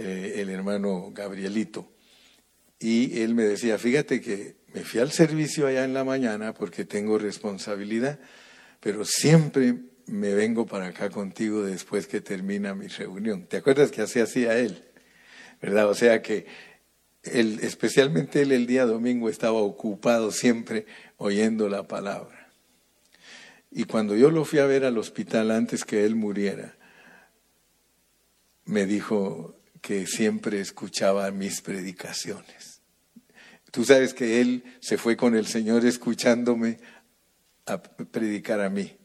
eh, 0.00 0.40
el 0.40 0.48
hermano 0.48 1.10
Gabrielito. 1.12 1.92
Y 2.78 3.20
él 3.20 3.34
me 3.34 3.42
decía, 3.42 3.76
fíjate 3.76 4.22
que 4.22 4.56
me 4.72 4.82
fui 4.82 5.00
al 5.00 5.12
servicio 5.12 5.66
allá 5.66 5.84
en 5.84 5.92
la 5.92 6.04
mañana 6.04 6.54
porque 6.54 6.86
tengo 6.86 7.18
responsabilidad, 7.18 8.18
pero 8.80 9.04
siempre 9.04 9.74
me 10.06 10.32
vengo 10.32 10.64
para 10.64 10.86
acá 10.86 11.10
contigo 11.10 11.62
después 11.62 12.06
que 12.06 12.22
termina 12.22 12.74
mi 12.74 12.86
reunión. 12.86 13.44
¿Te 13.44 13.58
acuerdas 13.58 13.90
que 13.90 14.00
así 14.00 14.20
hacía 14.20 14.56
él? 14.58 14.82
¿Verdad? 15.60 15.90
O 15.90 15.94
sea 15.94 16.22
que 16.22 16.46
él, 17.22 17.58
especialmente 17.62 18.40
él 18.40 18.52
el 18.52 18.66
día 18.66 18.86
domingo 18.86 19.28
estaba 19.28 19.58
ocupado 19.58 20.30
siempre 20.30 20.86
oyendo 21.18 21.68
la 21.68 21.86
palabra. 21.86 22.48
Y 23.70 23.84
cuando 23.84 24.16
yo 24.16 24.30
lo 24.30 24.46
fui 24.46 24.60
a 24.60 24.66
ver 24.66 24.86
al 24.86 24.96
hospital 24.96 25.50
antes 25.50 25.84
que 25.84 26.06
él 26.06 26.16
muriera, 26.16 26.74
me 28.64 28.86
dijo 28.86 29.59
que 29.80 30.06
siempre 30.06 30.60
escuchaba 30.60 31.30
mis 31.30 31.60
predicaciones. 31.60 32.80
Tú 33.70 33.84
sabes 33.84 34.14
que 34.14 34.40
él 34.40 34.64
se 34.80 34.98
fue 34.98 35.16
con 35.16 35.36
el 35.36 35.46
Señor 35.46 35.86
escuchándome 35.86 36.78
a 37.66 37.82
predicar 37.82 38.60
a 38.60 38.70
mí. 38.70 38.96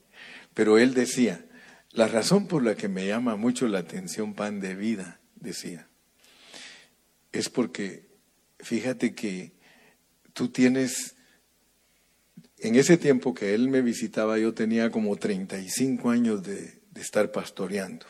Pero 0.53 0.77
él 0.77 0.93
decía, 0.93 1.45
la 1.91 2.07
razón 2.07 2.47
por 2.47 2.63
la 2.63 2.75
que 2.75 2.87
me 2.87 3.07
llama 3.07 3.35
mucho 3.35 3.67
la 3.67 3.79
atención 3.79 4.33
pan 4.33 4.59
de 4.59 4.75
vida, 4.75 5.19
decía, 5.35 5.87
es 7.31 7.49
porque 7.49 8.07
fíjate 8.59 9.13
que 9.13 9.53
tú 10.33 10.49
tienes, 10.49 11.15
en 12.57 12.75
ese 12.75 12.97
tiempo 12.97 13.33
que 13.33 13.53
él 13.53 13.69
me 13.69 13.81
visitaba 13.81 14.39
yo 14.39 14.53
tenía 14.53 14.89
como 14.89 15.15
35 15.15 16.09
años 16.09 16.43
de, 16.43 16.81
de 16.89 17.01
estar 17.01 17.31
pastoreando. 17.31 18.05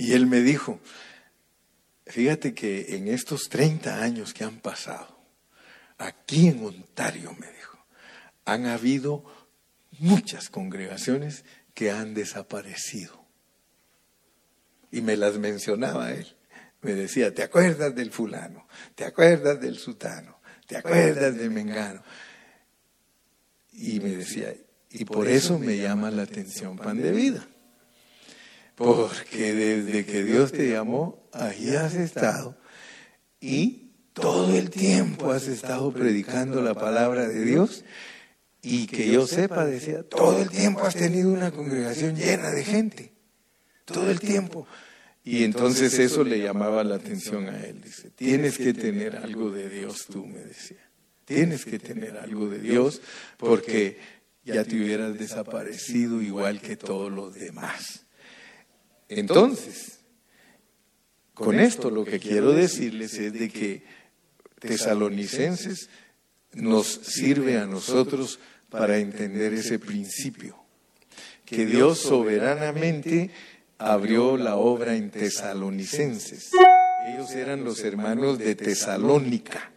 Y 0.00 0.14
él 0.14 0.26
me 0.26 0.40
dijo, 0.40 0.80
fíjate 2.06 2.54
que 2.54 2.96
en 2.96 3.06
estos 3.06 3.50
30 3.50 4.02
años 4.02 4.32
que 4.32 4.44
han 4.44 4.58
pasado, 4.58 5.14
aquí 5.98 6.48
en 6.48 6.64
Ontario, 6.64 7.36
me 7.38 7.46
dijo, 7.52 7.84
han 8.46 8.64
habido 8.64 9.26
muchas 9.98 10.48
congregaciones 10.48 11.44
que 11.74 11.90
han 11.90 12.14
desaparecido. 12.14 13.26
Y 14.90 15.02
me 15.02 15.18
las 15.18 15.36
mencionaba 15.36 16.12
él. 16.12 16.34
Me 16.80 16.94
decía, 16.94 17.34
¿te 17.34 17.42
acuerdas 17.42 17.94
del 17.94 18.10
fulano? 18.10 18.66
¿Te 18.94 19.04
acuerdas 19.04 19.60
del 19.60 19.76
sutano? 19.76 20.40
¿Te 20.66 20.78
acuerdas 20.78 21.36
de 21.36 21.50
Mengano? 21.50 22.02
Y 23.74 24.00
me 24.00 24.16
decía, 24.16 24.54
y 24.88 25.04
por 25.04 25.28
eso 25.28 25.58
me 25.58 25.76
llama 25.76 26.10
la 26.10 26.22
atención 26.22 26.78
pan 26.78 27.02
de 27.02 27.12
vida. 27.12 27.46
Porque 28.80 29.52
desde 29.52 30.06
que 30.06 30.24
Dios 30.24 30.52
te 30.52 30.70
llamó, 30.70 31.28
ahí 31.34 31.76
has 31.76 31.94
estado. 31.94 32.56
Y 33.38 33.90
todo 34.14 34.56
el 34.56 34.70
tiempo 34.70 35.32
has 35.32 35.48
estado 35.48 35.92
predicando 35.92 36.62
la 36.62 36.72
palabra 36.72 37.28
de 37.28 37.44
Dios 37.44 37.84
y 38.62 38.86
que 38.86 39.12
yo 39.12 39.26
sepa, 39.26 39.66
decía, 39.66 40.02
todo 40.02 40.40
el 40.40 40.48
tiempo 40.48 40.80
has 40.80 40.94
tenido 40.94 41.30
una 41.30 41.50
congregación 41.50 42.16
llena 42.16 42.52
de 42.52 42.64
gente, 42.64 43.12
todo 43.84 44.10
el 44.10 44.18
tiempo. 44.18 44.66
Y 45.24 45.44
entonces 45.44 45.98
eso 45.98 46.24
le 46.24 46.40
llamaba 46.40 46.82
la 46.82 46.94
atención 46.94 47.50
a 47.50 47.62
él. 47.66 47.82
Dice, 47.82 48.08
tienes 48.08 48.56
que 48.56 48.72
tener 48.72 49.14
algo 49.16 49.50
de 49.50 49.68
Dios 49.68 50.06
tú, 50.06 50.24
me 50.24 50.38
decía. 50.38 50.88
Tienes 51.26 51.66
que 51.66 51.78
tener 51.78 52.16
algo 52.16 52.48
de 52.48 52.58
Dios 52.58 53.02
porque 53.36 53.98
ya 54.42 54.64
te 54.64 54.74
hubieras 54.76 55.18
desaparecido 55.18 56.22
igual 56.22 56.62
que 56.62 56.78
todos 56.78 57.12
los 57.12 57.34
demás. 57.34 58.06
Entonces, 59.10 59.98
con 61.34 61.58
esto 61.58 61.90
lo 61.90 62.04
que 62.04 62.20
quiero 62.20 62.52
decirles 62.52 63.14
es 63.14 63.32
de 63.32 63.48
que 63.50 63.82
tesalonicenses 64.60 65.88
nos 66.52 66.86
sirve 66.86 67.58
a 67.58 67.66
nosotros 67.66 68.38
para 68.68 68.98
entender 68.98 69.52
ese 69.52 69.78
principio, 69.80 70.56
que 71.44 71.66
Dios 71.66 71.98
soberanamente 71.98 73.30
abrió 73.78 74.36
la 74.36 74.56
obra 74.56 74.94
en 74.94 75.10
tesalonicenses. 75.10 76.50
Ellos 77.08 77.32
eran 77.32 77.64
los 77.64 77.80
hermanos 77.80 78.38
de 78.38 78.54
Tesalónica, 78.54 79.70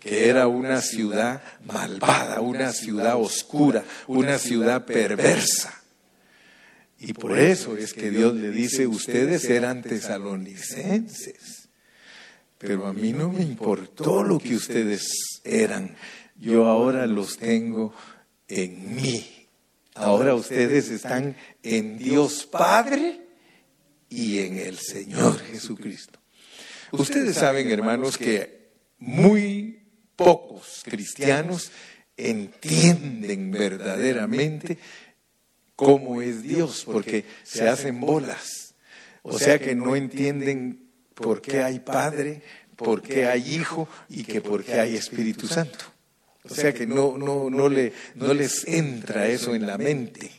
que 0.00 0.28
era 0.28 0.48
una 0.48 0.82
ciudad 0.82 1.42
malvada, 1.64 2.40
una 2.40 2.72
ciudad 2.72 3.16
oscura, 3.16 3.84
una 4.06 4.38
ciudad 4.38 4.84
perversa. 4.84 5.79
Y 7.00 7.14
por 7.14 7.38
eso 7.38 7.76
es 7.76 7.94
que 7.94 8.10
Dios 8.10 8.34
le 8.34 8.50
dice, 8.50 8.86
ustedes 8.86 9.44
eran 9.46 9.82
tesalonicenses 9.82 11.60
pero 12.60 12.86
a 12.86 12.92
mí 12.92 13.14
no 13.14 13.32
me 13.32 13.42
importó 13.42 14.22
lo 14.22 14.38
que 14.38 14.54
ustedes 14.54 15.40
eran. 15.44 15.96
Yo 16.36 16.66
ahora 16.66 17.06
los 17.06 17.38
tengo 17.38 17.94
en 18.48 18.94
mí. 18.96 19.48
Ahora 19.94 20.34
ustedes 20.34 20.90
están 20.90 21.36
en 21.62 21.96
Dios 21.96 22.44
Padre 22.44 23.22
y 24.10 24.40
en 24.40 24.58
el 24.58 24.76
Señor 24.76 25.40
Jesucristo. 25.40 26.18
Ustedes 26.92 27.36
saben, 27.36 27.70
hermanos, 27.70 28.18
que 28.18 28.72
muy 28.98 29.82
pocos 30.14 30.82
cristianos 30.84 31.72
entienden 32.14 33.52
verdaderamente 33.52 34.76
cómo 35.80 36.20
es 36.20 36.42
Dios, 36.42 36.82
porque 36.84 37.24
se 37.42 37.66
hacen 37.66 38.00
bolas. 38.00 38.74
O 39.22 39.38
sea 39.38 39.58
que 39.58 39.74
no 39.74 39.96
entienden 39.96 40.90
por 41.14 41.40
qué 41.40 41.62
hay 41.62 41.80
Padre, 41.80 42.42
por 42.76 43.00
qué 43.00 43.24
hay 43.24 43.54
Hijo 43.54 43.88
y 44.10 44.24
que 44.24 44.42
por 44.42 44.62
qué 44.62 44.74
hay 44.78 44.94
Espíritu 44.94 45.46
Santo. 45.46 45.86
O 46.44 46.54
sea 46.54 46.74
que 46.74 46.86
no, 46.86 47.16
no, 47.16 47.48
no, 47.48 47.70
le, 47.70 47.94
no 48.14 48.34
les 48.34 48.68
entra 48.68 49.26
eso 49.26 49.54
en 49.54 49.66
la 49.66 49.78
mente. 49.78 50.30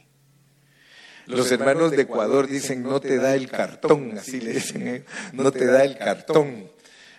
Los 1.25 1.51
hermanos 1.51 1.89
de 1.89 2.03
Ecuador 2.03 2.47
dicen, 2.47 2.83
no 2.83 3.01
te 3.01 3.17
da 3.17 3.33
el 3.33 3.49
cartón, 3.49 4.19
así 4.19 4.41
le 4.41 4.53
dicen, 4.53 5.05
no 5.33 5.51
te 5.51 5.65
da 5.65 5.83
el 5.83 5.97
cartón. 5.97 6.69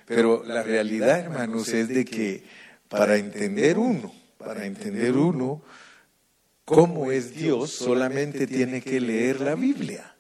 Pero 0.07 0.45
la 0.45 0.63
realidad, 0.63 1.19
hermanos, 1.19 1.69
es 1.71 1.89
de 1.89 2.05
que 2.05 2.45
para 2.89 3.17
entender 3.17 3.79
uno, 3.79 4.15
para 4.39 4.65
entender 4.65 5.17
uno 5.17 5.65
cómo 6.65 7.11
es 7.11 7.35
Dios, 7.35 7.73
solamente 7.73 8.47
tiene 8.47 8.81
que 8.81 9.01
leer 9.01 9.41
la 9.41 9.55
Biblia. 9.55 10.17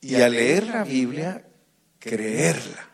Y 0.00 0.16
al 0.16 0.32
leer 0.32 0.66
la 0.66 0.84
Biblia 0.84 1.46
creerla. 1.98 2.90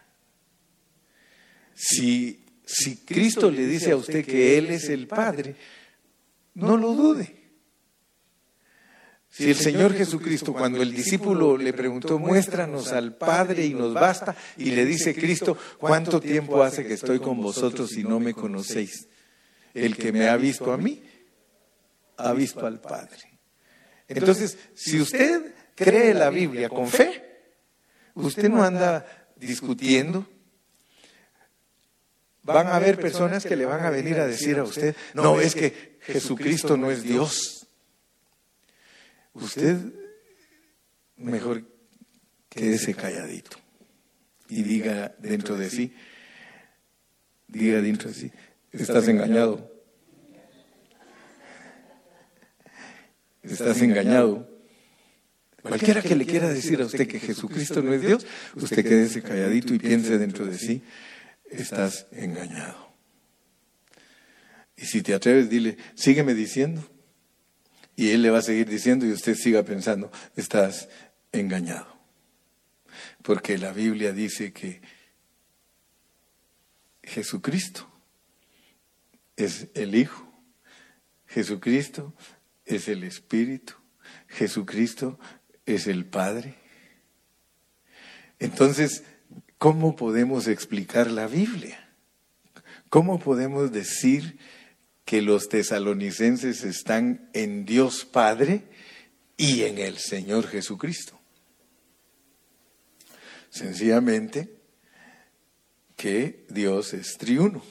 Si, 1.75 2.45
si 2.67 2.97
Cristo 2.99 3.51
le 3.51 3.67
dice 3.67 3.93
a 3.93 3.97
usted 3.97 4.25
que 4.25 4.59
Él 4.59 4.71
es 4.71 4.89
el 4.89 5.07
Padre, 5.07 5.57
no 6.55 6.77
lo 6.77 6.93
dude. 6.93 7.39
Si 9.31 9.49
el 9.49 9.57
Señor 9.57 9.95
Jesucristo, 9.95 10.53
cuando 10.53 10.83
el 10.83 10.93
discípulo 10.93 11.57
le 11.57 11.73
preguntó, 11.73 12.19
muéstranos 12.19 12.93
al 12.93 13.17
Padre 13.17 13.65
y 13.67 13.75
nos 13.75 13.95
basta, 13.95 14.35
y 14.57 14.73
le 14.73 14.85
dice 14.85 15.15
Cristo, 15.15 15.57
¿cuánto 15.79 16.21
tiempo 16.21 16.63
hace 16.63 16.85
que 16.85 16.95
estoy 16.95 17.21
con 17.21 17.41
vosotros 17.41 17.97
y 17.97 18.03
no 18.03 18.19
me 18.19 18.35
conocéis? 18.35 19.07
El 19.75 19.97
que 19.97 20.11
me 20.11 20.29
ha 20.29 20.37
visto 20.37 20.73
a 20.73 20.77
mí, 20.77 21.03
ha 22.19 22.33
visto 22.35 22.67
al 22.67 22.81
Padre. 22.81 23.41
Entonces, 24.07 24.59
si 24.75 25.01
usted 25.01 25.55
cree 25.75 26.13
la 26.13 26.31
Biblia 26.31 26.69
con 26.69 26.89
fe, 26.89 27.29
Usted 28.19 28.49
no 28.49 28.65
anda 28.65 29.07
discutiendo. 29.37 30.27
Van 32.43 32.67
a 32.67 32.77
haber 32.77 32.99
personas 32.99 33.45
que 33.45 33.57
le 33.57 33.65
van 33.65 33.85
a 33.85 33.91
venir 33.91 34.19
a 34.19 34.27
decir 34.27 34.59
a 34.59 34.65
usted, 34.65 34.97
no, 35.15 35.41
es 35.41 35.55
que 35.55 35.99
Jesucristo 36.01 36.77
no 36.77 36.91
es 36.91 37.03
Dios. 37.03 37.69
Usted 39.35 39.77
mejor 41.17 41.63
quédese 42.49 42.95
calladito 42.95 43.57
y 44.49 44.63
diga 44.63 45.15
dentro 45.19 45.57
de 45.57 45.71
sí, 45.71 45.95
diga 47.47 47.81
dentro 47.83 48.09
de 48.09 48.15
sí, 48.15 48.33
estás 48.73 49.07
engañado. 49.07 49.78
Estás 53.51 53.81
engañado. 53.83 54.49
Cualquiera 55.63 56.03
que 56.03 56.15
le 56.15 56.25
quiera 56.25 56.49
decir 56.49 56.81
a 56.81 56.87
usted 56.87 57.09
que 57.09 57.19
Jesucristo 57.19 57.83
no 57.83 57.93
es 57.93 58.01
Dios, 58.01 58.27
usted 58.55 58.83
quédese 58.85 59.23
calladito 59.23 59.75
y 59.75 59.79
piense 59.79 60.17
dentro 60.17 60.47
de 60.47 60.57
sí, 60.57 60.83
estás 61.51 62.07
engañado. 62.13 62.89
Y 64.77 64.87
si 64.87 65.03
te 65.03 65.15
atreves, 65.15 65.51
dile, 65.51 65.77
sígueme 65.95 66.35
diciendo. 66.35 66.89
Y 67.97 68.11
él 68.11 68.23
le 68.23 68.31
va 68.31 68.39
a 68.39 68.43
seguir 68.43 68.69
diciendo 68.69 69.05
y 69.05 69.11
usted 69.11 69.35
siga 69.35 69.65
pensando, 69.65 70.13
estás 70.37 70.89
engañado. 71.33 71.99
Porque 73.23 73.59
la 73.59 73.73
Biblia 73.73 74.13
dice 74.13 74.53
que 74.53 74.81
Jesucristo 77.03 77.91
es 79.37 79.69
el 79.75 79.97
Hijo, 79.97 80.33
Jesucristo 81.27 82.15
es 82.69 82.89
el 82.89 83.05
Espíritu, 83.05 83.75
Jesucristo 84.29 85.19
es 85.67 85.87
el 85.87 86.05
Padre. 86.05 86.55
Entonces, 88.39 89.05
¿cómo 89.59 89.97
podemos 89.97 90.47
explicar 90.47 91.11
la 91.11 91.27
Biblia? 91.27 91.89
¿Cómo 92.89 93.19
podemos 93.19 93.73
decir 93.73 94.39
que 95.05 95.23
los 95.23 95.49
tesalonicenses 95.49 96.65
están 96.65 97.31
en 97.33 97.65
Dios 97.65 98.05
Padre 98.05 98.65
y 99.37 99.63
en 99.63 99.79
el 99.79 99.99
Señor 99.99 100.47
Jesucristo? 100.47 101.19
Sencillamente 103.51 104.55
que 105.97 106.47
Dios 106.49 106.95
es 106.95 107.17
triuno. 107.19 107.63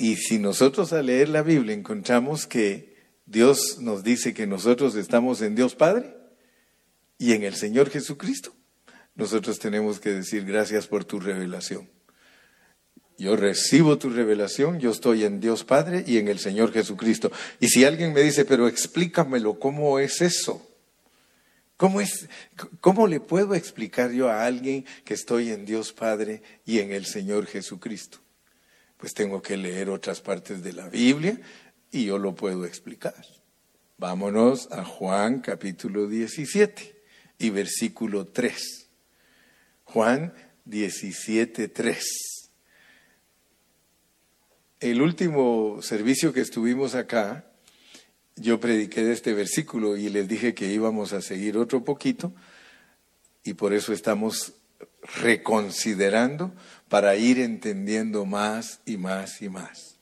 Y 0.00 0.16
si 0.16 0.38
nosotros 0.38 0.94
al 0.94 1.06
leer 1.06 1.28
la 1.28 1.42
Biblia 1.42 1.74
encontramos 1.74 2.46
que 2.46 2.96
Dios 3.26 3.80
nos 3.80 4.02
dice 4.02 4.32
que 4.32 4.46
nosotros 4.46 4.94
estamos 4.94 5.42
en 5.42 5.54
Dios 5.54 5.74
Padre 5.74 6.16
y 7.18 7.34
en 7.34 7.42
el 7.42 7.54
Señor 7.54 7.90
Jesucristo, 7.90 8.54
nosotros 9.14 9.58
tenemos 9.58 10.00
que 10.00 10.08
decir 10.08 10.46
gracias 10.46 10.86
por 10.86 11.04
tu 11.04 11.20
revelación. 11.20 11.90
Yo 13.18 13.36
recibo 13.36 13.98
tu 13.98 14.08
revelación, 14.08 14.80
yo 14.80 14.90
estoy 14.90 15.24
en 15.24 15.38
Dios 15.38 15.64
Padre 15.64 16.02
y 16.06 16.16
en 16.16 16.28
el 16.28 16.38
Señor 16.38 16.72
Jesucristo. 16.72 17.30
Y 17.60 17.68
si 17.68 17.84
alguien 17.84 18.14
me 18.14 18.22
dice, 18.22 18.46
pero 18.46 18.68
explícamelo, 18.68 19.58
¿cómo 19.58 19.98
es 19.98 20.22
eso? 20.22 20.66
¿Cómo, 21.76 22.00
es, 22.00 22.26
¿Cómo 22.80 23.06
le 23.06 23.20
puedo 23.20 23.54
explicar 23.54 24.12
yo 24.12 24.30
a 24.30 24.46
alguien 24.46 24.86
que 25.04 25.12
estoy 25.12 25.50
en 25.50 25.66
Dios 25.66 25.92
Padre 25.92 26.42
y 26.64 26.78
en 26.78 26.90
el 26.90 27.04
Señor 27.04 27.44
Jesucristo? 27.44 28.20
Pues 29.00 29.14
tengo 29.14 29.40
que 29.40 29.56
leer 29.56 29.88
otras 29.88 30.20
partes 30.20 30.62
de 30.62 30.74
la 30.74 30.90
Biblia 30.90 31.40
y 31.90 32.04
yo 32.04 32.18
lo 32.18 32.34
puedo 32.34 32.66
explicar. 32.66 33.14
Vámonos 33.96 34.70
a 34.70 34.84
Juan 34.84 35.40
capítulo 35.40 36.06
17 36.06 37.02
y 37.38 37.48
versículo 37.48 38.26
3. 38.26 38.88
Juan 39.84 40.34
17, 40.66 41.68
3. 41.68 42.04
El 44.80 45.00
último 45.00 45.80
servicio 45.80 46.34
que 46.34 46.40
estuvimos 46.40 46.94
acá, 46.94 47.50
yo 48.36 48.60
prediqué 48.60 49.02
de 49.02 49.14
este 49.14 49.32
versículo 49.32 49.96
y 49.96 50.10
les 50.10 50.28
dije 50.28 50.54
que 50.54 50.70
íbamos 50.70 51.14
a 51.14 51.22
seguir 51.22 51.56
otro 51.56 51.84
poquito 51.84 52.34
y 53.44 53.54
por 53.54 53.72
eso 53.72 53.94
estamos 53.94 54.52
reconsiderando 55.20 56.52
para 56.88 57.16
ir 57.16 57.38
entendiendo 57.38 58.26
más 58.26 58.80
y 58.84 58.96
más 58.96 59.40
y 59.42 59.48
más. 59.48 59.96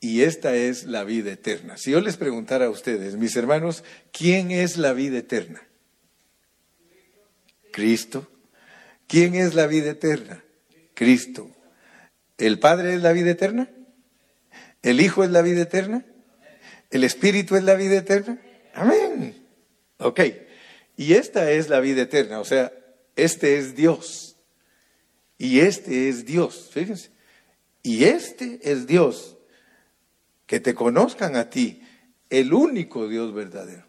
Y 0.00 0.22
esta 0.22 0.54
es 0.54 0.84
la 0.84 1.04
vida 1.04 1.32
eterna. 1.32 1.76
Si 1.76 1.90
yo 1.90 2.00
les 2.00 2.16
preguntara 2.16 2.66
a 2.66 2.70
ustedes, 2.70 3.16
mis 3.16 3.36
hermanos, 3.36 3.84
¿quién 4.12 4.50
es 4.50 4.78
la 4.78 4.94
vida 4.94 5.18
eterna? 5.18 5.62
Cristo. 7.70 8.26
¿Quién 9.06 9.34
es 9.34 9.54
la 9.54 9.66
vida 9.66 9.90
eterna? 9.90 10.42
Cristo. 10.94 11.50
¿El 12.38 12.58
Padre 12.58 12.94
es 12.94 13.02
la 13.02 13.12
vida 13.12 13.30
eterna? 13.30 13.70
¿El 14.82 15.00
Hijo 15.00 15.24
es 15.24 15.30
la 15.30 15.42
vida 15.42 15.62
eterna? 15.62 16.04
¿El 16.90 17.04
Espíritu 17.04 17.56
es 17.56 17.64
la 17.64 17.74
vida 17.74 17.96
eterna? 17.98 18.40
Amén. 18.72 19.46
Ok. 19.98 20.20
Y 20.96 21.14
esta 21.14 21.50
es 21.50 21.68
la 21.68 21.80
vida 21.80 22.02
eterna, 22.02 22.40
o 22.40 22.44
sea, 22.44 22.72
este 23.16 23.58
es 23.58 23.74
Dios. 23.74 24.36
Y 25.38 25.60
este 25.60 26.08
es 26.08 26.26
Dios, 26.26 26.70
fíjense. 26.72 27.10
Y 27.82 28.04
este 28.04 28.60
es 28.62 28.86
Dios. 28.86 29.36
Que 30.46 30.60
te 30.60 30.74
conozcan 30.74 31.36
a 31.36 31.48
ti, 31.48 31.82
el 32.28 32.52
único 32.52 33.08
Dios 33.08 33.32
verdadero. 33.32 33.86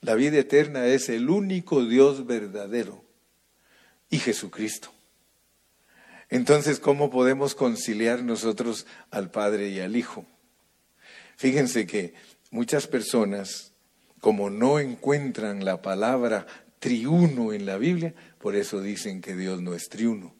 La 0.00 0.14
vida 0.14 0.38
eterna 0.38 0.86
es 0.86 1.08
el 1.08 1.30
único 1.30 1.84
Dios 1.84 2.26
verdadero 2.26 3.04
y 4.10 4.18
Jesucristo. 4.18 4.92
Entonces, 6.30 6.80
¿cómo 6.80 7.10
podemos 7.10 7.54
conciliar 7.54 8.22
nosotros 8.22 8.86
al 9.10 9.30
Padre 9.30 9.68
y 9.68 9.80
al 9.80 9.96
Hijo? 9.96 10.26
Fíjense 11.36 11.86
que 11.86 12.14
muchas 12.50 12.86
personas, 12.86 13.72
como 14.20 14.50
no 14.50 14.78
encuentran 14.78 15.64
la 15.64 15.82
palabra 15.82 16.46
triuno 16.84 17.54
en 17.54 17.64
la 17.64 17.78
Biblia, 17.78 18.12
por 18.38 18.54
eso 18.54 18.82
dicen 18.82 19.22
que 19.22 19.34
Dios 19.34 19.62
no 19.62 19.74
es 19.74 19.88
triuno, 19.88 20.34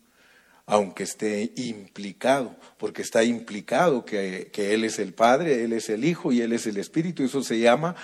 aunque 0.66 1.04
esté 1.04 1.54
implicado, 1.56 2.54
porque 2.76 3.00
está 3.00 3.24
implicado 3.24 4.04
que, 4.04 4.50
Él 4.54 4.84
es 4.84 4.98
el 4.98 5.14
Padre, 5.14 5.64
Él 5.64 5.72
es 5.72 5.88
el 5.88 6.04
Hijo 6.04 6.32
y 6.32 6.42
Él 6.42 6.52
es 6.52 6.66
el 6.66 6.76
Espíritu, 6.76 7.24
eso 7.24 7.42
se 7.42 7.60
llama 7.60 7.96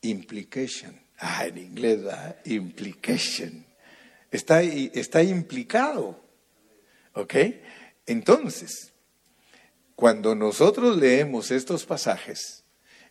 implication. 0.00 0.98
Ah, 1.18 1.44
en 1.46 1.58
inglés, 1.58 2.00
implication. 2.46 3.66
Está, 4.30 4.62
está 4.62 5.22
implicado. 5.22 6.18
¿Ok? 7.12 7.34
Entonces, 8.06 8.94
cuando 9.94 10.34
nosotros 10.34 10.96
leemos 10.96 11.50
estos 11.50 11.84
pasajes, 11.84 12.64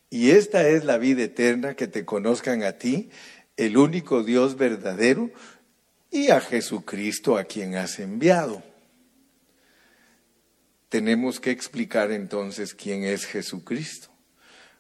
y 0.10 0.32
esta 0.32 0.68
es 0.68 0.84
la 0.84 0.98
vida 0.98 1.24
eterna, 1.24 1.76
que 1.76 1.88
te 1.88 2.06
conozcan 2.06 2.64
a 2.64 2.74
ti, 2.74 3.10
el 3.58 3.78
único 3.78 4.24
Dios 4.24 4.56
verdadero, 4.58 5.32
y 6.10 6.30
a 6.30 6.40
Jesucristo 6.40 7.38
a 7.38 7.44
quien 7.44 7.76
has 7.76 8.00
enviado. 8.00 8.62
Tenemos 10.90 11.40
que 11.40 11.50
explicar 11.50 12.12
entonces 12.12 12.76
quién 12.76 13.04
es 13.04 13.26
Jesucristo. 13.26 14.10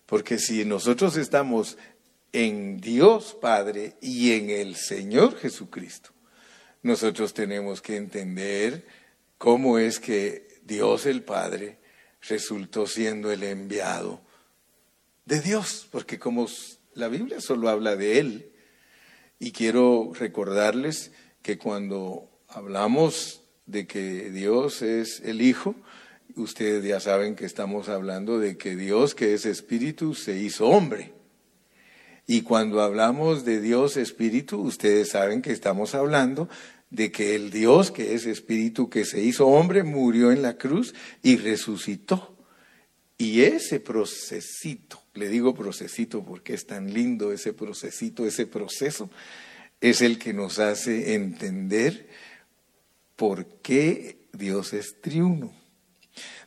Porque 0.05 0.37
si 0.37 0.63
nosotros 0.63 1.17
estamos 1.17 1.77
en 2.33 2.81
Dios 2.81 3.37
Padre 3.39 3.95
y 4.01 4.33
en 4.33 4.49
el 4.49 4.75
Señor 4.75 5.37
Jesucristo. 5.37 6.09
Nosotros 6.81 7.33
tenemos 7.33 7.81
que 7.81 7.95
entender 7.95 8.85
cómo 9.37 9.77
es 9.77 9.99
que 9.99 10.59
Dios 10.63 11.05
el 11.05 11.23
Padre 11.23 11.77
resultó 12.21 12.87
siendo 12.87 13.31
el 13.31 13.43
enviado 13.43 14.21
de 15.25 15.39
Dios, 15.41 15.87
porque 15.91 16.19
como 16.19 16.47
la 16.95 17.07
Biblia 17.07 17.39
solo 17.39 17.69
habla 17.69 17.95
de 17.95 18.19
Él, 18.19 18.52
y 19.43 19.51
quiero 19.51 20.13
recordarles 20.17 21.11
que 21.41 21.57
cuando 21.57 22.29
hablamos 22.47 23.41
de 23.65 23.85
que 23.85 24.29
Dios 24.29 24.81
es 24.81 25.19
el 25.19 25.41
Hijo, 25.41 25.75
ustedes 26.37 26.85
ya 26.85 27.01
saben 27.01 27.35
que 27.35 27.43
estamos 27.43 27.89
hablando 27.89 28.39
de 28.39 28.57
que 28.57 28.77
Dios, 28.77 29.15
que 29.15 29.33
es 29.33 29.45
Espíritu, 29.45 30.15
se 30.15 30.37
hizo 30.39 30.67
hombre. 30.67 31.11
Y 32.25 32.43
cuando 32.43 32.81
hablamos 32.81 33.43
de 33.43 33.59
Dios 33.59 33.97
Espíritu, 33.97 34.61
ustedes 34.61 35.09
saben 35.09 35.41
que 35.41 35.51
estamos 35.51 35.93
hablando 35.93 36.47
de 36.89 37.11
que 37.11 37.35
el 37.35 37.51
Dios 37.51 37.91
que 37.91 38.13
es 38.13 38.25
Espíritu, 38.25 38.89
que 38.89 39.03
se 39.03 39.21
hizo 39.21 39.47
hombre, 39.47 39.83
murió 39.83 40.31
en 40.31 40.41
la 40.41 40.57
cruz 40.57 40.95
y 41.21 41.35
resucitó. 41.35 42.37
Y 43.17 43.41
ese 43.41 43.81
procesito, 43.81 45.02
le 45.13 45.29
digo 45.29 45.53
procesito 45.53 46.23
porque 46.23 46.53
es 46.53 46.65
tan 46.65 46.93
lindo 46.93 47.31
ese 47.31 47.53
procesito, 47.53 48.25
ese 48.25 48.47
proceso, 48.47 49.09
es 49.81 50.01
el 50.01 50.17
que 50.17 50.33
nos 50.33 50.59
hace 50.59 51.15
entender 51.15 52.07
por 53.15 53.45
qué 53.61 54.17
Dios 54.33 54.73
es 54.73 54.99
triuno. 55.01 55.53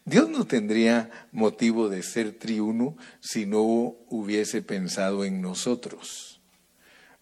Dios 0.04 0.28
no 0.28 0.46
tendría 0.46 1.10
motivo 1.32 1.88
de 1.88 2.02
ser 2.02 2.32
triuno 2.32 2.96
si 3.20 3.44
no 3.44 3.96
hubiese 4.08 4.62
pensado 4.62 5.24
en 5.24 5.40
nosotros. 5.40 6.40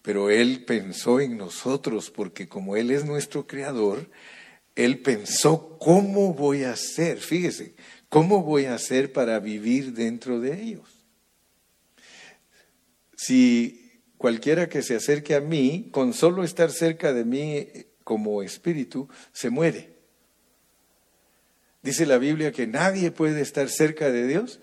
Pero 0.01 0.29
Él 0.29 0.65
pensó 0.65 1.19
en 1.19 1.35
nosotros 1.35 2.11
porque 2.11 2.47
como 2.47 2.75
Él 2.75 2.91
es 2.91 3.05
nuestro 3.05 3.47
creador, 3.47 4.09
Él 4.75 4.99
pensó 4.99 5.77
cómo 5.79 6.33
voy 6.33 6.63
a 6.63 6.73
hacer, 6.73 7.17
fíjese, 7.17 7.73
cómo 8.07 8.43
voy 8.43 8.65
a 8.65 8.75
hacer 8.75 9.11
para 9.11 9.39
vivir 9.39 9.93
dentro 9.93 10.39
de 10.39 10.61
ellos. 10.61 10.94
Si 13.15 14.01
cualquiera 14.17 14.69
que 14.69 14.81
se 14.81 14.95
acerque 14.95 15.35
a 15.35 15.41
mí, 15.41 15.89
con 15.91 16.13
solo 16.13 16.43
estar 16.43 16.71
cerca 16.71 17.13
de 17.13 17.25
mí 17.25 17.67
como 18.03 18.43
espíritu, 18.43 19.09
se 19.31 19.49
muere. 19.49 19.95
Dice 21.81 22.05
la 22.05 22.17
Biblia 22.17 22.51
que 22.51 22.65
nadie 22.65 23.11
puede 23.11 23.41
estar 23.41 23.69
cerca 23.69 24.09
de 24.11 24.25
Dios 24.25 24.59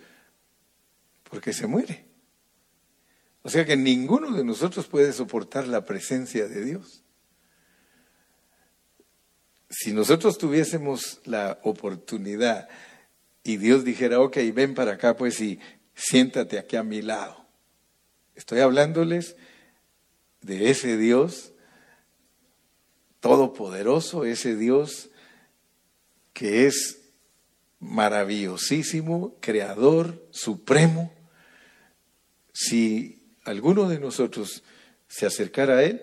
porque 1.23 1.53
se 1.53 1.67
muere. 1.67 2.05
O 3.43 3.49
sea 3.49 3.65
que 3.65 3.77
ninguno 3.77 4.33
de 4.33 4.45
nosotros 4.45 4.87
puede 4.87 5.13
soportar 5.13 5.67
la 5.67 5.85
presencia 5.85 6.49
de 6.49 6.65
Dios. 6.65 7.03
Si 9.69 9.93
nosotros 9.93 10.39
tuviésemos 10.39 11.21
la 11.25 11.59
oportunidad 11.63 12.69
y 13.43 13.57
Dios 13.57 13.85
dijera, 13.85 14.21
ok, 14.21 14.37
ven 14.53 14.75
para 14.75 14.93
acá 14.93 15.17
pues 15.17 15.41
y 15.41 15.59
siéntate 15.95 16.59
aquí 16.59 16.77
a 16.77 16.83
mi 16.83 17.03
lado. 17.03 17.42
Estoy 18.35 18.61
hablándoles 18.61 19.37
de 20.41 20.71
ese 20.71 20.97
Dios 20.97 21.53
todopoderoso, 23.21 24.25
ese 24.25 24.57
Dios 24.57 25.11
que 26.33 26.67
es 26.67 27.01
maravillosísimo, 27.79 29.37
creador, 29.41 30.27
supremo, 30.31 31.13
si 32.53 33.23
alguno 33.45 33.89
de 33.89 33.99
nosotros 33.99 34.63
se 35.09 35.27
acercara 35.27 35.79
a 35.79 35.83
Él, 35.83 36.03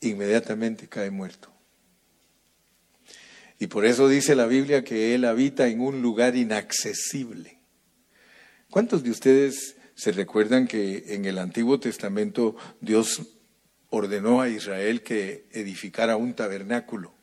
inmediatamente 0.00 0.88
cae 0.88 1.10
muerto. 1.10 1.52
Y 3.58 3.68
por 3.68 3.86
eso 3.86 4.08
dice 4.08 4.34
la 4.34 4.46
Biblia 4.46 4.82
que 4.82 5.14
Él 5.14 5.24
habita 5.24 5.68
en 5.68 5.80
un 5.80 6.02
lugar 6.02 6.34
inaccesible. 6.34 7.60
¿Cuántos 8.70 9.04
de 9.04 9.10
ustedes 9.10 9.76
se 9.94 10.12
recuerdan 10.12 10.66
que 10.66 11.14
en 11.14 11.24
el 11.24 11.38
Antiguo 11.38 11.78
Testamento 11.80 12.56
Dios 12.80 13.22
ordenó 13.90 14.40
a 14.40 14.48
Israel 14.48 15.02
que 15.02 15.46
edificara 15.52 16.16
un 16.16 16.34
tabernáculo? 16.34 17.14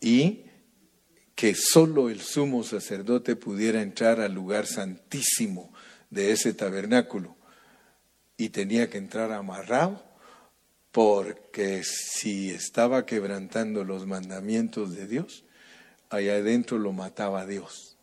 Y 0.00 0.44
que 1.34 1.54
solo 1.54 2.08
el 2.08 2.20
sumo 2.20 2.64
sacerdote 2.64 3.36
pudiera 3.36 3.82
entrar 3.82 4.20
al 4.20 4.32
lugar 4.32 4.66
santísimo 4.66 5.72
de 6.10 6.32
ese 6.32 6.54
tabernáculo 6.54 7.36
y 8.36 8.48
tenía 8.48 8.88
que 8.88 8.98
entrar 8.98 9.32
amarrado 9.32 10.02
porque 10.92 11.82
si 11.84 12.50
estaba 12.50 13.04
quebrantando 13.04 13.84
los 13.84 14.06
mandamientos 14.06 14.94
de 14.96 15.06
Dios, 15.06 15.44
allá 16.08 16.36
adentro 16.36 16.78
lo 16.78 16.92
mataba 16.92 17.44
Dios. 17.44 17.95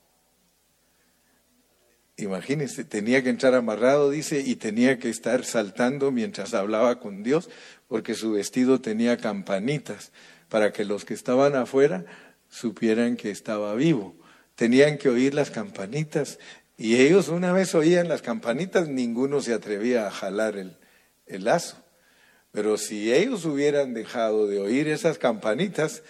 Imagínense, 2.17 2.83
tenía 2.83 3.23
que 3.23 3.29
entrar 3.29 3.55
amarrado, 3.55 4.11
dice, 4.11 4.41
y 4.45 4.55
tenía 4.55 4.99
que 4.99 5.09
estar 5.09 5.45
saltando 5.45 6.11
mientras 6.11 6.53
hablaba 6.53 6.99
con 6.99 7.23
Dios, 7.23 7.49
porque 7.87 8.13
su 8.13 8.33
vestido 8.33 8.81
tenía 8.81 9.17
campanitas, 9.17 10.11
para 10.47 10.71
que 10.71 10.85
los 10.85 11.05
que 11.05 11.15
estaban 11.15 11.55
afuera 11.55 12.05
supieran 12.49 13.17
que 13.17 13.31
estaba 13.31 13.73
vivo. 13.73 14.15
Tenían 14.55 14.99
que 14.99 15.09
oír 15.09 15.33
las 15.33 15.49
campanitas, 15.49 16.37
y 16.77 16.97
ellos 16.97 17.29
una 17.29 17.51
vez 17.51 17.73
oían 17.73 18.07
las 18.09 18.21
campanitas, 18.21 18.87
ninguno 18.87 19.41
se 19.41 19.53
atrevía 19.53 20.05
a 20.05 20.11
jalar 20.11 20.57
el, 20.57 20.77
el 21.25 21.45
lazo. 21.45 21.77
Pero 22.51 22.77
si 22.77 23.11
ellos 23.11 23.45
hubieran 23.45 23.95
dejado 23.95 24.45
de 24.45 24.59
oír 24.59 24.87
esas 24.87 25.17
campanitas, 25.17 26.03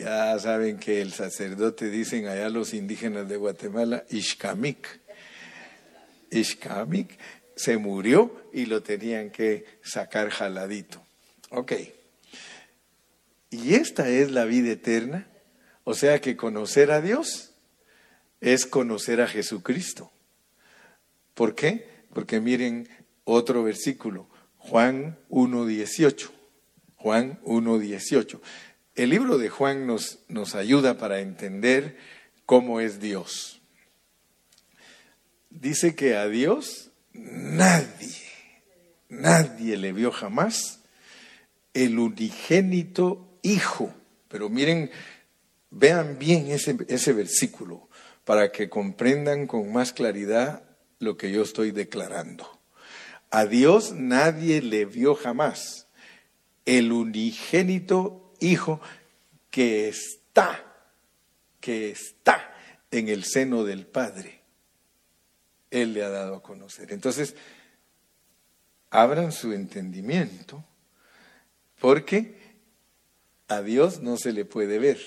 ya 0.00 0.38
saben 0.38 0.78
que 0.78 1.00
el 1.00 1.12
sacerdote, 1.12 1.90
dicen 1.90 2.26
allá 2.26 2.48
los 2.48 2.74
indígenas 2.74 3.28
de 3.28 3.36
Guatemala, 3.36 4.04
Ishkamik. 4.10 5.00
Ishkamik 6.30 7.18
se 7.54 7.76
murió 7.76 8.48
y 8.52 8.66
lo 8.66 8.82
tenían 8.82 9.30
que 9.30 9.64
sacar 9.82 10.30
jaladito. 10.30 11.04
Ok. 11.50 11.72
Y 13.50 13.74
esta 13.74 14.08
es 14.08 14.30
la 14.30 14.44
vida 14.44 14.72
eterna. 14.72 15.26
O 15.84 15.94
sea 15.94 16.20
que 16.20 16.36
conocer 16.36 16.90
a 16.90 17.00
Dios 17.00 17.52
es 18.40 18.64
conocer 18.64 19.20
a 19.20 19.26
Jesucristo. 19.26 20.10
¿Por 21.34 21.54
qué? 21.54 21.86
Porque 22.14 22.40
miren 22.40 22.88
otro 23.24 23.62
versículo. 23.62 24.28
Juan 24.56 25.18
1.18. 25.28 26.30
Juan 26.96 27.40
1.18. 27.42 28.40
El 29.00 29.08
libro 29.08 29.38
de 29.38 29.48
Juan 29.48 29.86
nos, 29.86 30.18
nos 30.28 30.54
ayuda 30.54 30.98
para 30.98 31.20
entender 31.20 31.96
cómo 32.44 32.80
es 32.80 33.00
Dios. 33.00 33.62
Dice 35.48 35.94
que 35.94 36.16
a 36.16 36.28
Dios 36.28 36.90
nadie, 37.14 38.26
nadie 39.08 39.78
le 39.78 39.94
vio 39.94 40.12
jamás 40.12 40.80
el 41.72 41.98
unigénito 41.98 43.26
Hijo. 43.40 43.90
Pero 44.28 44.50
miren, 44.50 44.90
vean 45.70 46.18
bien 46.18 46.50
ese, 46.50 46.76
ese 46.88 47.14
versículo 47.14 47.88
para 48.26 48.52
que 48.52 48.68
comprendan 48.68 49.46
con 49.46 49.72
más 49.72 49.94
claridad 49.94 50.62
lo 50.98 51.16
que 51.16 51.32
yo 51.32 51.40
estoy 51.40 51.70
declarando. 51.70 52.46
A 53.30 53.46
Dios 53.46 53.94
nadie 53.94 54.60
le 54.60 54.84
vio 54.84 55.14
jamás. 55.14 55.86
El 56.66 56.92
unigénito 56.92 58.26
Hijo 58.40 58.80
que 59.50 59.88
está, 59.88 60.64
que 61.60 61.90
está 61.90 62.54
en 62.90 63.08
el 63.08 63.24
seno 63.24 63.64
del 63.64 63.86
Padre. 63.86 64.40
Él 65.70 65.92
le 65.92 66.02
ha 66.02 66.08
dado 66.08 66.36
a 66.36 66.42
conocer. 66.42 66.92
Entonces, 66.92 67.36
abran 68.90 69.32
su 69.32 69.52
entendimiento, 69.52 70.64
porque 71.80 72.38
a 73.48 73.62
Dios 73.62 74.00
no 74.00 74.16
se 74.16 74.32
le 74.32 74.44
puede 74.44 74.78
ver. 74.78 74.98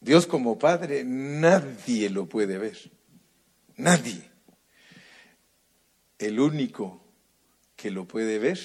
Dios 0.00 0.26
como 0.26 0.58
Padre, 0.58 1.04
nadie 1.04 2.10
lo 2.10 2.28
puede 2.28 2.58
ver. 2.58 2.90
Nadie. 3.76 4.22
El 6.18 6.40
único 6.40 7.00
que 7.76 7.90
lo 7.90 8.06
puede 8.06 8.38
ver 8.38 8.58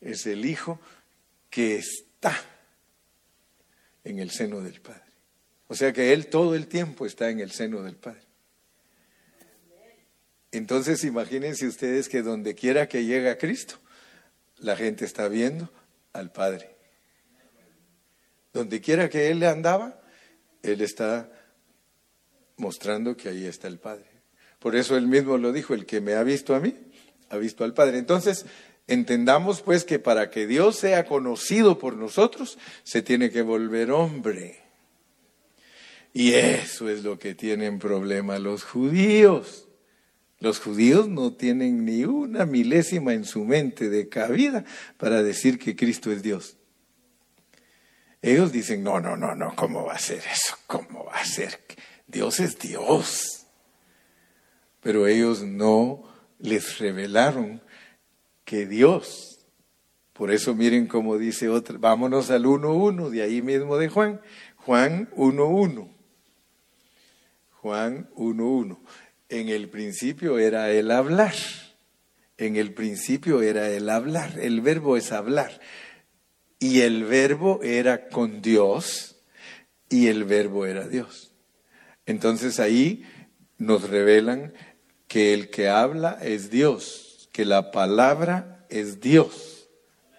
es 0.00 0.26
el 0.26 0.44
Hijo 0.44 0.80
que 1.50 1.76
está 1.76 2.36
en 4.06 4.20
el 4.20 4.30
seno 4.30 4.60
del 4.60 4.80
Padre. 4.80 5.02
O 5.66 5.74
sea 5.74 5.92
que 5.92 6.12
Él 6.12 6.28
todo 6.28 6.54
el 6.54 6.68
tiempo 6.68 7.06
está 7.06 7.28
en 7.28 7.40
el 7.40 7.50
seno 7.50 7.82
del 7.82 7.96
Padre. 7.96 8.22
Entonces 10.52 11.02
imagínense 11.04 11.66
ustedes 11.66 12.08
que 12.08 12.22
donde 12.22 12.54
quiera 12.54 12.88
que 12.88 13.04
llega 13.04 13.36
Cristo, 13.36 13.78
la 14.58 14.76
gente 14.76 15.04
está 15.04 15.28
viendo 15.28 15.70
al 16.12 16.30
Padre. 16.30 16.76
Donde 18.52 18.80
quiera 18.80 19.10
que 19.10 19.30
Él 19.30 19.42
andaba, 19.42 20.00
Él 20.62 20.80
está 20.80 21.30
mostrando 22.56 23.16
que 23.16 23.28
ahí 23.28 23.44
está 23.44 23.66
el 23.66 23.78
Padre. 23.78 24.06
Por 24.60 24.76
eso 24.76 24.96
Él 24.96 25.08
mismo 25.08 25.36
lo 25.36 25.52
dijo, 25.52 25.74
el 25.74 25.84
que 25.84 26.00
me 26.00 26.14
ha 26.14 26.22
visto 26.22 26.54
a 26.54 26.60
mí, 26.60 26.74
ha 27.28 27.36
visto 27.36 27.64
al 27.64 27.74
Padre. 27.74 27.98
Entonces, 27.98 28.46
entendamos 28.86 29.62
pues 29.62 29.84
que 29.84 29.98
para 29.98 30.30
que 30.30 30.46
Dios 30.46 30.76
sea 30.76 31.06
conocido 31.06 31.78
por 31.78 31.96
nosotros, 31.96 32.58
se 32.82 33.02
tiene 33.02 33.30
que 33.30 33.42
volver 33.42 33.90
hombre. 33.90 34.62
Y 36.12 36.32
eso 36.34 36.88
es 36.88 37.02
lo 37.04 37.18
que 37.18 37.34
tienen 37.34 37.78
problema 37.78 38.38
los 38.38 38.64
judíos. 38.64 39.68
Los 40.38 40.60
judíos 40.60 41.08
no 41.08 41.32
tienen 41.34 41.84
ni 41.84 42.04
una 42.04 42.46
milésima 42.46 43.14
en 43.14 43.24
su 43.24 43.44
mente 43.44 43.88
de 43.88 44.08
cabida 44.08 44.64
para 44.96 45.22
decir 45.22 45.58
que 45.58 45.76
Cristo 45.76 46.12
es 46.12 46.22
Dios. 46.22 46.56
Ellos 48.22 48.52
dicen, 48.52 48.82
no, 48.82 49.00
no, 49.00 49.16
no, 49.16 49.34
no, 49.34 49.54
¿cómo 49.56 49.84
va 49.84 49.94
a 49.94 49.98
ser 49.98 50.18
eso? 50.18 50.56
¿Cómo 50.66 51.04
va 51.04 51.16
a 51.16 51.24
ser? 51.24 51.60
Dios 52.06 52.40
es 52.40 52.58
Dios. 52.58 53.46
Pero 54.80 55.06
ellos 55.06 55.42
no 55.42 56.02
les 56.38 56.78
revelaron 56.78 57.62
que 58.46 58.64
Dios, 58.64 59.46
por 60.14 60.30
eso 60.30 60.54
miren 60.54 60.86
cómo 60.86 61.18
dice 61.18 61.50
otra, 61.50 61.76
vámonos 61.78 62.30
al 62.30 62.44
1.1, 62.44 63.10
de 63.10 63.20
ahí 63.20 63.42
mismo 63.42 63.76
de 63.76 63.90
Juan, 63.90 64.22
Juan 64.56 65.10
1.1. 65.10 65.90
Juan 67.50 68.08
1.1. 68.14 68.78
En 69.28 69.48
el 69.50 69.68
principio 69.68 70.38
era 70.38 70.70
el 70.70 70.90
hablar. 70.90 71.34
En 72.38 72.56
el 72.56 72.72
principio 72.72 73.42
era 73.42 73.68
el 73.68 73.90
hablar. 73.90 74.38
El 74.38 74.60
verbo 74.60 74.96
es 74.96 75.12
hablar. 75.12 75.60
Y 76.58 76.80
el 76.80 77.04
verbo 77.04 77.60
era 77.62 78.08
con 78.08 78.40
Dios 78.40 79.16
y 79.88 80.06
el 80.06 80.24
verbo 80.24 80.64
era 80.64 80.88
Dios. 80.88 81.34
Entonces 82.06 82.60
ahí 82.60 83.04
nos 83.58 83.88
revelan 83.90 84.54
que 85.08 85.34
el 85.34 85.50
que 85.50 85.68
habla 85.68 86.18
es 86.22 86.50
Dios, 86.50 87.05
que 87.36 87.44
la 87.44 87.70
palabra 87.70 88.64
es 88.70 89.02
Dios. 89.02 89.68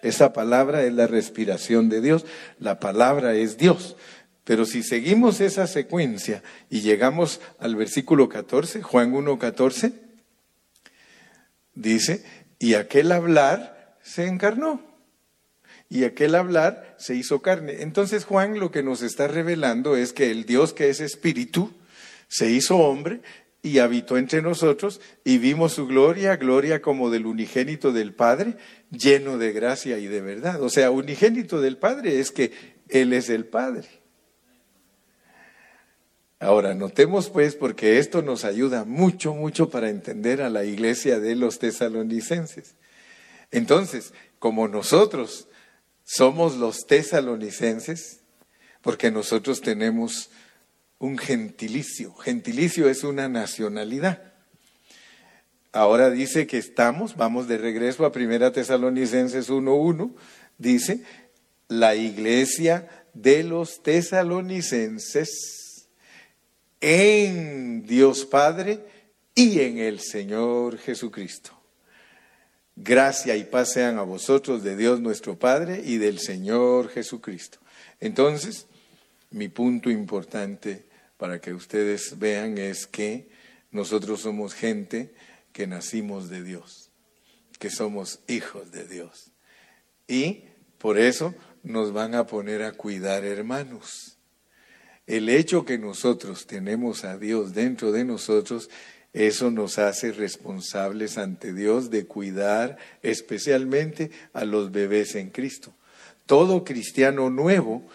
Esa 0.02 0.32
palabra 0.32 0.84
es 0.84 0.92
la 0.92 1.08
respiración 1.08 1.88
de 1.88 2.00
Dios, 2.00 2.24
la 2.60 2.78
palabra 2.78 3.34
es 3.34 3.58
Dios. 3.58 3.96
Pero 4.44 4.64
si 4.64 4.84
seguimos 4.84 5.40
esa 5.40 5.66
secuencia 5.66 6.44
y 6.70 6.80
llegamos 6.80 7.40
al 7.58 7.74
versículo 7.74 8.28
14, 8.28 8.82
Juan 8.82 9.12
1, 9.14 9.36
14, 9.36 9.94
dice, 11.74 12.24
y 12.60 12.74
aquel 12.74 13.10
hablar 13.10 13.96
se 14.00 14.28
encarnó, 14.28 14.80
y 15.88 16.04
aquel 16.04 16.36
hablar 16.36 16.94
se 16.98 17.16
hizo 17.16 17.42
carne. 17.42 17.82
Entonces 17.82 18.26
Juan 18.26 18.60
lo 18.60 18.70
que 18.70 18.84
nos 18.84 19.02
está 19.02 19.26
revelando 19.26 19.96
es 19.96 20.12
que 20.12 20.30
el 20.30 20.46
Dios 20.46 20.72
que 20.72 20.88
es 20.88 21.00
espíritu 21.00 21.72
se 22.28 22.48
hizo 22.48 22.76
hombre 22.76 23.22
y 23.68 23.78
habitó 23.78 24.16
entre 24.16 24.42
nosotros 24.42 25.00
y 25.24 25.38
vimos 25.38 25.74
su 25.74 25.86
gloria, 25.86 26.36
gloria 26.36 26.82
como 26.82 27.10
del 27.10 27.26
unigénito 27.26 27.92
del 27.92 28.14
Padre, 28.14 28.56
lleno 28.90 29.38
de 29.38 29.52
gracia 29.52 29.98
y 29.98 30.06
de 30.06 30.20
verdad. 30.20 30.62
O 30.62 30.70
sea, 30.70 30.90
unigénito 30.90 31.60
del 31.60 31.76
Padre 31.76 32.18
es 32.20 32.30
que 32.30 32.52
Él 32.88 33.12
es 33.12 33.28
el 33.28 33.46
Padre. 33.46 33.88
Ahora, 36.40 36.74
notemos 36.74 37.30
pues, 37.30 37.56
porque 37.56 37.98
esto 37.98 38.22
nos 38.22 38.44
ayuda 38.44 38.84
mucho, 38.84 39.34
mucho 39.34 39.70
para 39.70 39.90
entender 39.90 40.40
a 40.40 40.50
la 40.50 40.64
iglesia 40.64 41.18
de 41.18 41.34
los 41.34 41.58
tesalonicenses. 41.58 42.76
Entonces, 43.50 44.12
como 44.38 44.68
nosotros 44.68 45.48
somos 46.04 46.56
los 46.56 46.86
tesalonicenses, 46.86 48.20
porque 48.82 49.10
nosotros 49.10 49.60
tenemos 49.60 50.30
un 50.98 51.18
gentilicio. 51.18 52.14
Gentilicio 52.14 52.88
es 52.88 53.04
una 53.04 53.28
nacionalidad. 53.28 54.22
Ahora 55.72 56.10
dice 56.10 56.46
que 56.46 56.58
estamos, 56.58 57.16
vamos 57.16 57.46
de 57.46 57.58
regreso 57.58 58.04
a 58.04 58.12
Primera 58.12 58.52
Tesalonicenses 58.52 59.50
1.1, 59.50 60.14
dice, 60.56 61.04
la 61.68 61.94
iglesia 61.94 62.88
de 63.12 63.44
los 63.44 63.82
tesalonicenses 63.82 65.88
en 66.80 67.86
Dios 67.86 68.24
Padre 68.24 68.84
y 69.34 69.60
en 69.60 69.78
el 69.78 70.00
Señor 70.00 70.78
Jesucristo. 70.78 71.52
Gracia 72.74 73.36
y 73.36 73.44
paz 73.44 73.72
sean 73.72 73.98
a 73.98 74.02
vosotros 74.02 74.62
de 74.62 74.76
Dios 74.76 75.00
nuestro 75.00 75.38
Padre 75.38 75.82
y 75.84 75.98
del 75.98 76.18
Señor 76.18 76.88
Jesucristo. 76.88 77.58
Entonces, 78.00 78.66
mi 79.30 79.48
punto 79.48 79.90
importante 79.90 80.87
para 81.18 81.40
que 81.40 81.52
ustedes 81.52 82.18
vean 82.18 82.56
es 82.56 82.86
que 82.86 83.28
nosotros 83.70 84.22
somos 84.22 84.54
gente 84.54 85.12
que 85.52 85.66
nacimos 85.66 86.30
de 86.30 86.42
Dios, 86.42 86.90
que 87.58 87.68
somos 87.68 88.20
hijos 88.28 88.70
de 88.70 88.86
Dios. 88.86 89.32
Y 90.06 90.44
por 90.78 90.98
eso 90.98 91.34
nos 91.62 91.92
van 91.92 92.14
a 92.14 92.26
poner 92.26 92.62
a 92.62 92.72
cuidar 92.72 93.24
hermanos. 93.24 94.16
El 95.06 95.28
hecho 95.28 95.64
que 95.64 95.76
nosotros 95.76 96.46
tenemos 96.46 97.04
a 97.04 97.18
Dios 97.18 97.52
dentro 97.52 97.92
de 97.92 98.04
nosotros, 98.04 98.70
eso 99.12 99.50
nos 99.50 99.78
hace 99.78 100.12
responsables 100.12 101.18
ante 101.18 101.52
Dios 101.52 101.90
de 101.90 102.06
cuidar 102.06 102.78
especialmente 103.02 104.10
a 104.32 104.44
los 104.44 104.70
bebés 104.70 105.14
en 105.16 105.30
Cristo. 105.30 105.74
Todo 106.26 106.62
cristiano 106.62 107.30
nuevo 107.30 107.88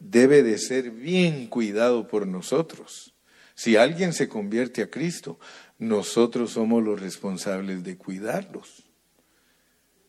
debe 0.00 0.42
de 0.42 0.58
ser 0.58 0.90
bien 0.90 1.46
cuidado 1.46 2.08
por 2.08 2.26
nosotros. 2.26 3.14
Si 3.54 3.76
alguien 3.76 4.12
se 4.12 4.28
convierte 4.28 4.82
a 4.82 4.90
Cristo, 4.90 5.38
nosotros 5.78 6.52
somos 6.52 6.82
los 6.82 7.00
responsables 7.00 7.84
de 7.84 7.96
cuidarlos. 7.96 8.84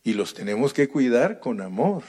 Y 0.04 0.14
los 0.14 0.34
tenemos 0.34 0.74
que 0.74 0.88
cuidar 0.88 1.40
con 1.40 1.62
amor. 1.62 2.04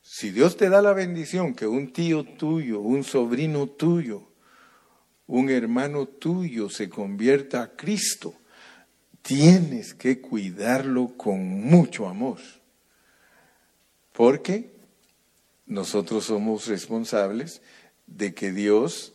Si 0.00 0.30
Dios 0.30 0.56
te 0.56 0.70
da 0.70 0.80
la 0.80 0.92
bendición 0.92 1.54
que 1.54 1.66
un 1.66 1.92
tío 1.92 2.24
tuyo, 2.24 2.80
un 2.80 3.02
sobrino 3.02 3.66
tuyo, 3.66 4.30
un 5.26 5.50
hermano 5.50 6.06
tuyo 6.06 6.70
se 6.70 6.88
convierta 6.88 7.62
a 7.62 7.76
Cristo, 7.76 8.34
tienes 9.22 9.94
que 9.94 10.20
cuidarlo 10.20 11.16
con 11.16 11.44
mucho 11.44 12.08
amor. 12.08 12.38
Porque 14.12 14.75
nosotros 15.66 16.24
somos 16.24 16.68
responsables 16.68 17.60
de 18.06 18.34
que 18.34 18.52
Dios 18.52 19.12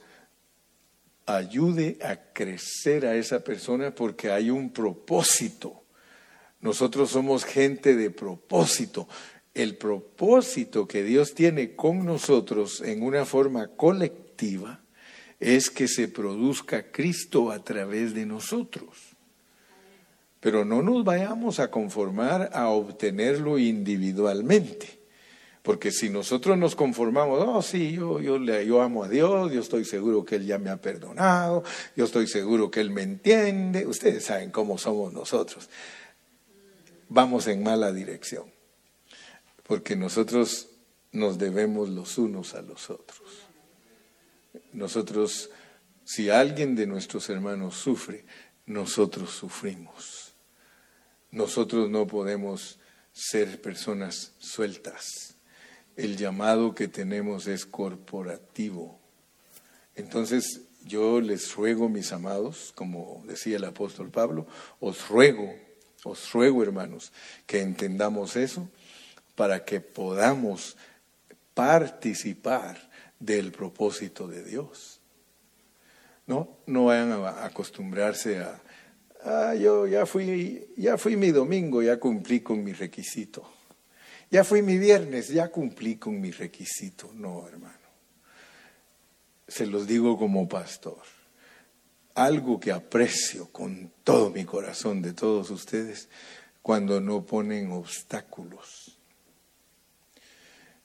ayude 1.26 1.98
a 2.04 2.34
crecer 2.34 3.06
a 3.06 3.16
esa 3.16 3.44
persona 3.44 3.96
porque 3.96 4.32
hay 4.32 4.50
un 4.50 4.72
propósito. 4.72 5.84
Nosotros 6.60 7.12
somos 7.12 7.46
gente 7.46 7.96
de 7.96 8.12
propósito. 8.12 9.08
El 9.54 9.78
propósito 9.78 10.88
que 10.88 11.04
Dios 11.04 11.34
tiene 11.34 11.76
con 11.76 12.06
nosotros 12.06 12.82
en 12.82 13.04
una 13.04 13.26
forma 13.26 13.68
colectiva 13.68 14.82
es 15.40 15.70
que 15.70 15.88
se 15.88 16.08
produzca 16.08 16.92
Cristo 16.92 17.52
a 17.52 17.64
través 17.64 18.14
de 18.14 18.26
nosotros. 18.26 19.16
Pero 20.40 20.66
no 20.66 20.82
nos 20.82 21.04
vayamos 21.04 21.60
a 21.60 21.72
conformar 21.72 22.52
a 22.54 22.70
obtenerlo 22.70 23.58
individualmente. 23.58 25.01
Porque 25.62 25.91
si 25.91 26.10
nosotros 26.10 26.58
nos 26.58 26.76
conformamos, 26.76 27.39
oh 27.47 27.62
sí, 27.62 27.91
yo, 27.93 28.82
amo 28.82 29.04
a 29.04 29.10
Dios, 29.10 29.52
yo 29.52 29.62
estoy 29.62 29.86
seguro 29.86 30.26
que 30.26 30.36
Él 30.36 30.45
ya 30.47 30.58
me 30.58 30.71
ha 30.71 30.78
perdonado, 30.78 31.63
yo 31.95 32.06
estoy 32.06 32.26
seguro 32.26 32.71
que 32.71 32.80
Él 32.80 32.89
me 32.89 33.04
entiende, 33.04 33.86
ustedes 33.86 34.26
saben 34.26 34.50
cómo 34.50 34.80
somos 34.80 35.13
nosotros. 35.13 35.69
Vamos 37.10 37.45
en 37.45 37.62
mala 37.62 37.91
dirección, 37.91 38.52
porque 39.63 39.95
nosotros 39.95 40.69
nos 41.12 41.38
debemos 41.38 41.89
los 41.89 42.17
unos 42.17 42.56
a 42.56 42.63
los 42.63 42.89
otros. 42.89 43.21
Nosotros, 44.74 45.52
si 46.04 46.32
alguien 46.32 46.76
de 46.76 46.88
nuestros 46.88 47.30
hermanos 47.30 47.76
sufre, 47.76 48.26
nosotros 48.65 49.30
sufrimos. 49.30 50.34
Nosotros 51.30 51.89
no 51.89 52.08
podemos 52.08 52.80
ser 53.12 53.62
personas 53.62 54.34
sueltas 54.39 55.36
el 56.02 56.18
llamado 56.18 56.74
que 56.74 56.88
tenemos 56.88 57.46
es 57.46 57.66
corporativo. 57.66 59.00
Entonces 59.96 60.62
yo 60.84 61.22
les 61.22 61.54
ruego, 61.56 61.90
mis 61.90 62.12
amados, 62.12 62.72
como 62.76 63.24
decía 63.28 63.58
el 63.58 63.66
apóstol 63.66 64.10
Pablo, 64.10 64.48
os 64.80 65.08
ruego, 65.10 65.54
os 66.04 66.32
ruego 66.32 66.64
hermanos, 66.64 67.12
que 67.46 67.62
entendamos 67.62 68.36
eso 68.36 68.68
para 69.36 69.64
que 69.64 69.80
podamos 69.80 70.76
participar 71.54 72.90
del 73.20 73.52
propósito 73.52 74.28
de 74.28 74.44
Dios. 74.44 75.00
No, 76.26 76.58
no 76.66 76.86
vayan 76.86 77.12
a 77.12 77.46
acostumbrarse 77.46 78.40
a, 78.40 78.60
ah, 79.24 79.54
yo 79.54 79.86
ya 79.86 80.08
fui, 80.08 80.68
ya 80.78 80.98
fui 80.98 81.16
mi 81.16 81.30
domingo, 81.30 81.84
ya 81.84 82.00
cumplí 82.00 82.40
con 82.40 82.64
mi 82.64 82.74
requisito. 82.74 83.61
Ya 84.32 84.46
fui 84.46 84.62
mi 84.62 84.78
viernes, 84.78 85.28
ya 85.28 85.50
cumplí 85.50 85.98
con 85.98 86.22
mi 86.22 86.32
requisito. 86.32 87.12
No, 87.13 87.46
hermano. 87.46 87.76
Se 89.46 89.67
los 89.67 89.86
digo 89.86 90.17
como 90.17 90.48
pastor. 90.48 91.02
Algo 92.15 92.58
que 92.58 92.72
aprecio 92.72 93.52
con 93.52 93.91
todo 94.06 94.30
mi 94.30 94.46
corazón 94.46 95.02
de 95.02 95.12
todos 95.12 95.50
ustedes 95.50 96.08
cuando 96.62 97.02
no 97.02 97.26
ponen 97.26 97.74
obstáculos. 97.74 98.98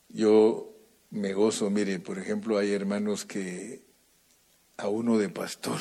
Yo 0.09 0.72
me 1.11 1.32
gozo, 1.32 1.70
mire, 1.70 2.00
por 2.00 2.18
ejemplo, 2.18 2.59
hay 2.59 2.72
hermanos 2.72 3.24
que 3.24 3.85
a 4.76 4.88
uno 4.88 5.18
de 5.18 5.28
pastor 5.28 5.80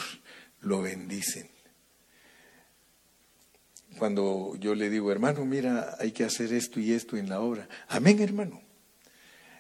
lo 0.62 0.84
bendicen 0.84 1.55
cuando 3.98 4.56
yo 4.60 4.76
le 4.76 4.90
digo, 4.90 5.12
hermano, 5.12 5.46
mira, 5.46 5.96
hay 6.00 6.12
que 6.12 6.24
hacer 6.24 6.54
esto 6.54 6.80
y 6.80 6.92
esto 6.92 7.18
en 7.18 7.30
la 7.30 7.40
obra. 7.40 7.68
Amén, 7.88 8.22
hermano. 8.22 8.62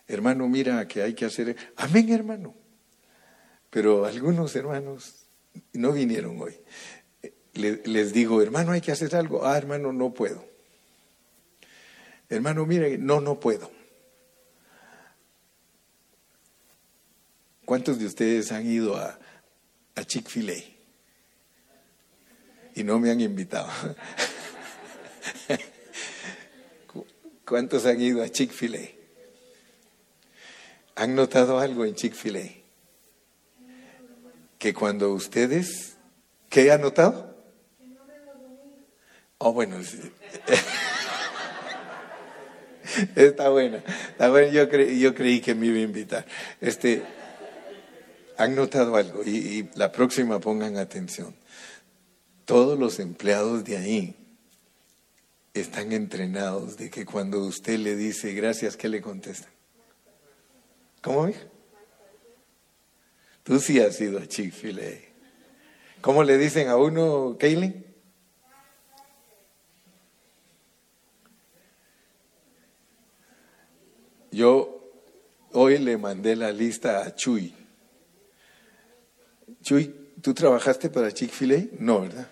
Hermano, 0.08 0.48
mira 0.48 0.88
que 0.88 1.02
hay 1.02 1.14
que 1.14 1.26
hacer. 1.26 1.56
Amén, 1.78 2.12
hermano. 2.12 2.54
Pero 3.70 4.06
algunos 4.06 4.56
hermanos 4.56 5.26
no 5.74 5.92
vinieron 5.92 6.40
hoy. 6.42 6.56
les 7.54 8.14
digo, 8.14 8.42
hermano, 8.42 8.72
hay 8.72 8.82
que 8.82 8.92
hacer 8.92 9.16
algo. 9.16 9.46
Ah, 9.46 9.58
hermano, 9.58 9.92
no 9.94 10.14
puedo. 10.14 10.46
Hermano, 12.30 12.66
mira, 12.66 12.88
no, 13.00 13.22
no 13.22 13.40
puedo. 13.40 13.72
¿Cuántos 17.66 17.98
de 17.98 18.06
ustedes 18.06 18.52
han 18.52 18.66
ido 18.66 18.96
a, 18.96 19.20
a 19.96 20.04
Chick-fil-A? 20.04 20.75
Y 22.76 22.84
no 22.84 23.00
me 23.00 23.10
han 23.10 23.22
invitado. 23.22 23.70
¿Cuántos 27.46 27.86
han 27.86 28.02
ido 28.02 28.22
a 28.22 28.30
Chick-fil-A? 28.30 28.90
¿Han 30.96 31.16
notado 31.16 31.60
algo 31.60 31.86
en 31.86 31.96
Chick-fil-A? 31.96 32.42
Que 34.60 34.74
cuando 34.74 35.14
ustedes, 35.14 35.96
¿qué 36.50 36.72
han 36.72 36.82
notado? 36.82 37.34
Oh, 39.38 39.54
bueno, 39.54 39.78
está 43.16 43.50
buena, 43.50 43.84
está 44.10 44.30
buena. 44.30 44.52
Yo, 44.52 44.70
creí 45.14 45.42
que 45.42 45.54
me 45.56 45.68
iba 45.68 45.78
a 45.78 45.82
invitar. 45.82 46.26
Este, 46.62 47.04
han 48.38 48.56
notado 48.56 48.96
algo 48.96 49.24
y 49.24 49.70
la 49.76 49.92
próxima 49.92 50.40
pongan 50.40 50.78
atención 50.78 51.36
todos 52.46 52.78
los 52.78 53.00
empleados 53.00 53.64
de 53.64 53.78
ahí 53.78 54.16
están 55.54 55.92
entrenados 55.92 56.78
de 56.78 56.90
que 56.90 57.06
cuando 57.06 57.40
usted 57.40 57.80
le 57.80 57.96
dice 57.96 58.34
gracias, 58.34 58.78
¿qué 58.78 58.90
le 58.90 59.02
contestan? 59.02 59.50
¿Cómo, 61.02 61.28
hija? 61.28 61.42
Tú 63.44 63.60
sí 63.60 63.80
has 63.80 64.00
ido 64.02 64.20
a 64.20 64.28
Chick-fil-A. 64.28 66.02
¿Cómo 66.02 66.24
le 66.24 66.38
dicen 66.38 66.68
a 66.68 66.78
uno, 66.78 67.38
Kaylin? 67.40 67.86
Yo 74.32 74.92
hoy 75.54 75.78
le 75.78 75.98
mandé 75.98 76.36
la 76.36 76.52
lista 76.52 77.06
a 77.06 77.16
Chuy. 77.16 77.54
Chuy, 79.62 79.96
¿tú 80.22 80.34
trabajaste 80.34 80.90
para 80.90 81.12
Chick-fil-A? 81.12 81.78
No, 81.80 82.02
¿verdad? 82.02 82.28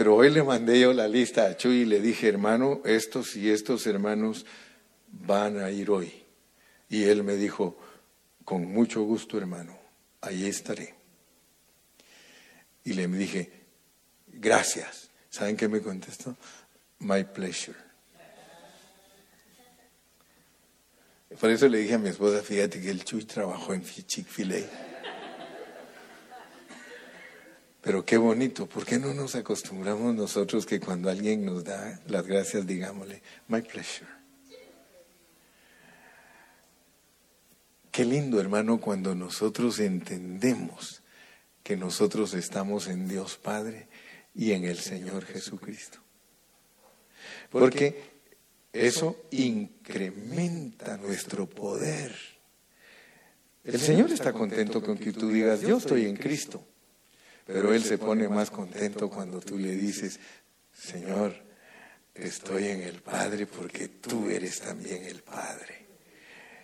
Pero 0.00 0.16
hoy 0.16 0.30
le 0.30 0.42
mandé 0.42 0.80
yo 0.80 0.94
la 0.94 1.06
lista 1.06 1.44
a 1.44 1.58
Chuy 1.58 1.82
y 1.82 1.84
le 1.84 2.00
dije, 2.00 2.26
hermano, 2.26 2.80
estos 2.86 3.36
y 3.36 3.50
estos 3.50 3.86
hermanos 3.86 4.46
van 5.08 5.60
a 5.60 5.70
ir 5.70 5.90
hoy. 5.90 6.10
Y 6.88 7.02
él 7.02 7.22
me 7.22 7.36
dijo, 7.36 7.78
con 8.46 8.64
mucho 8.64 9.02
gusto, 9.02 9.36
hermano, 9.36 9.78
ahí 10.22 10.46
estaré. 10.46 10.94
Y 12.82 12.94
le 12.94 13.06
dije, 13.08 13.52
gracias. 14.26 15.10
¿Saben 15.28 15.54
qué 15.54 15.68
me 15.68 15.82
contestó? 15.82 16.34
My 17.00 17.24
pleasure. 17.24 17.76
Por 21.38 21.50
eso 21.50 21.68
le 21.68 21.76
dije 21.76 21.96
a 21.96 21.98
mi 21.98 22.08
esposa, 22.08 22.42
fíjate 22.42 22.80
que 22.80 22.88
el 22.88 23.04
Chuy 23.04 23.26
trabajó 23.26 23.74
en 23.74 23.84
Chick-fil-A. 23.84 24.89
Pero 27.82 28.04
qué 28.04 28.18
bonito, 28.18 28.66
¿por 28.66 28.84
qué 28.84 28.98
no 28.98 29.14
nos 29.14 29.34
acostumbramos 29.34 30.14
nosotros 30.14 30.66
que 30.66 30.80
cuando 30.80 31.08
alguien 31.08 31.46
nos 31.46 31.64
da 31.64 32.00
las 32.06 32.26
gracias, 32.26 32.66
digámosle, 32.66 33.22
my 33.48 33.62
pleasure? 33.62 34.10
Qué 37.90 38.04
lindo, 38.04 38.40
hermano, 38.40 38.80
cuando 38.80 39.14
nosotros 39.14 39.80
entendemos 39.80 41.02
que 41.62 41.76
nosotros 41.76 42.34
estamos 42.34 42.86
en 42.86 43.08
Dios 43.08 43.36
Padre 43.36 43.88
y 44.34 44.52
en 44.52 44.64
el 44.64 44.78
Señor 44.78 45.24
Jesucristo. 45.24 45.98
Porque 47.50 48.02
eso 48.72 49.16
incrementa 49.30 50.96
nuestro 50.98 51.48
poder. 51.48 52.14
El 53.64 53.80
Señor 53.80 54.12
está 54.12 54.32
contento 54.32 54.82
con 54.82 54.96
que 54.96 55.12
tú 55.12 55.30
digas, 55.30 55.62
yo 55.62 55.78
estoy 55.78 56.06
en 56.06 56.16
Cristo. 56.16 56.64
Pero 57.52 57.74
Él 57.74 57.82
se 57.82 57.98
pone 57.98 58.28
más 58.28 58.50
contento 58.50 59.10
cuando 59.10 59.40
tú 59.40 59.58
le 59.58 59.74
dices, 59.74 60.20
Señor, 60.72 61.34
estoy 62.14 62.66
en 62.66 62.82
el 62.82 63.02
Padre 63.02 63.46
porque 63.46 63.88
tú 63.88 64.30
eres 64.30 64.60
también 64.60 65.04
el 65.04 65.22
Padre. 65.22 65.86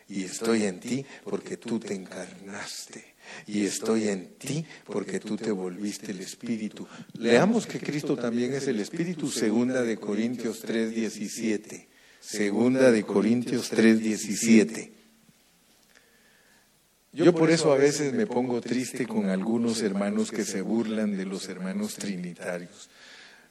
Y 0.08 0.22
estoy 0.22 0.64
en 0.64 0.78
ti 0.78 1.04
porque 1.24 1.56
tú 1.56 1.80
te 1.80 1.94
encarnaste. 1.94 3.16
Y 3.48 3.66
estoy 3.66 4.08
en 4.08 4.36
ti 4.38 4.64
porque 4.84 5.18
tú 5.18 5.36
te 5.36 5.50
volviste 5.50 6.12
el 6.12 6.20
Espíritu. 6.20 6.86
Leamos 7.14 7.66
que 7.66 7.80
Cristo 7.80 8.16
también 8.16 8.54
es 8.54 8.68
el 8.68 8.78
Espíritu, 8.78 9.28
segunda 9.28 9.82
de 9.82 9.96
Corintios 9.96 10.64
3:17. 10.64 11.88
Segunda 12.20 12.92
de 12.92 13.02
Corintios 13.02 13.72
3:17. 13.72 14.92
Yo 17.24 17.34
por 17.34 17.50
eso 17.50 17.72
a 17.72 17.78
veces 17.78 18.12
me 18.12 18.26
pongo 18.26 18.60
triste 18.60 19.06
con 19.06 19.30
algunos 19.30 19.80
hermanos 19.80 20.30
que 20.30 20.44
se 20.44 20.60
burlan 20.60 21.16
de 21.16 21.24
los 21.24 21.48
hermanos 21.48 21.94
trinitarios, 21.94 22.90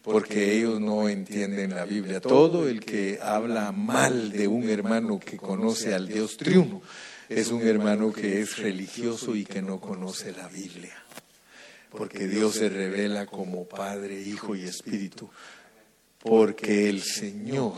porque 0.04 0.56
ellos 0.56 0.80
no 0.80 1.10
entienden 1.10 1.74
la 1.74 1.84
Biblia. 1.86 2.22
Todo 2.22 2.70
el 2.70 2.82
que 2.82 3.18
habla 3.20 3.72
mal 3.72 4.32
de 4.32 4.48
un 4.48 4.70
hermano 4.70 5.20
que 5.20 5.38
conoce 5.38 5.96
al 5.96 6.08
Dios 6.08 6.38
triuno 6.38 6.84
es 7.28 7.48
un 7.48 7.66
hermano 7.66 8.14
que 8.14 8.40
es 8.40 8.60
religioso 8.60 9.36
y 9.36 9.46
que 9.46 9.64
no 9.64 9.82
conoce 9.82 10.32
la 10.32 10.48
Biblia, 10.48 10.96
porque 11.90 12.28
Dios 12.28 12.54
se 12.56 12.70
revela 12.70 13.26
como 13.26 13.68
Padre, 13.68 14.22
Hijo 14.22 14.56
y 14.56 14.62
Espíritu, 14.62 15.28
porque 16.20 16.88
el 16.88 17.02
Señor 17.02 17.74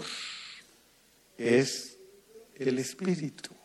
es 1.37 1.95
el 2.55 2.77
Espíritu. 2.79 3.56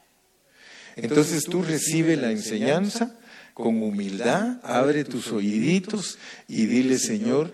Entonces 0.97 1.45
tú 1.45 1.63
recibes 1.63 2.19
la 2.19 2.31
enseñanza 2.31 3.19
con 3.55 3.83
humildad, 3.83 4.59
abre 4.63 5.05
tus 5.05 5.33
oíditos 5.33 6.19
y 6.49 6.67
dile, 6.67 6.99
Señor, 6.99 7.53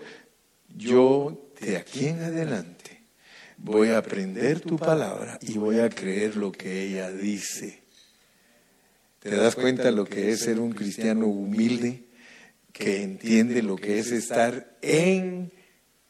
yo 0.75 1.51
de 1.59 1.77
aquí 1.77 2.07
en 2.07 2.21
adelante 2.21 3.01
voy 3.57 3.89
a 3.89 3.97
aprender 3.97 4.61
tu 4.61 4.77
palabra 4.77 5.37
y 5.41 5.57
voy 5.57 5.79
a 5.79 5.89
creer 5.89 6.35
lo 6.35 6.51
que 6.51 6.83
ella 6.83 7.11
dice. 7.11 7.81
¿Te 9.19 9.35
das 9.35 9.55
cuenta 9.55 9.91
lo 9.91 10.05
que 10.05 10.31
es 10.31 10.41
ser 10.41 10.59
un 10.59 10.71
cristiano 10.71 11.27
humilde 11.27 12.03
que 12.71 13.03
entiende 13.03 13.61
lo 13.61 13.75
que 13.75 13.99
es 13.99 14.11
estar 14.11 14.77
en 14.81 15.51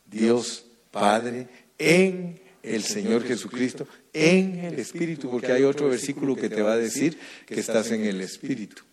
Dios 0.06 0.66
Padre, 0.92 1.48
en 1.78 2.40
el 2.64 2.84
Señor 2.84 3.24
Jesucristo 3.24 3.88
en 4.14 4.60
el 4.60 4.80
Espíritu, 4.80 5.30
porque 5.30 5.52
hay 5.52 5.64
otro 5.64 5.90
versículo 5.90 6.36
que 6.36 6.50
te 6.50 6.62
va 6.62 6.74
a 6.74 6.78
decir 6.78 7.18
que 7.46 7.60
estás 7.60 7.92
en 7.92 8.06
el 8.06 8.22
Espíritu. 8.22 8.84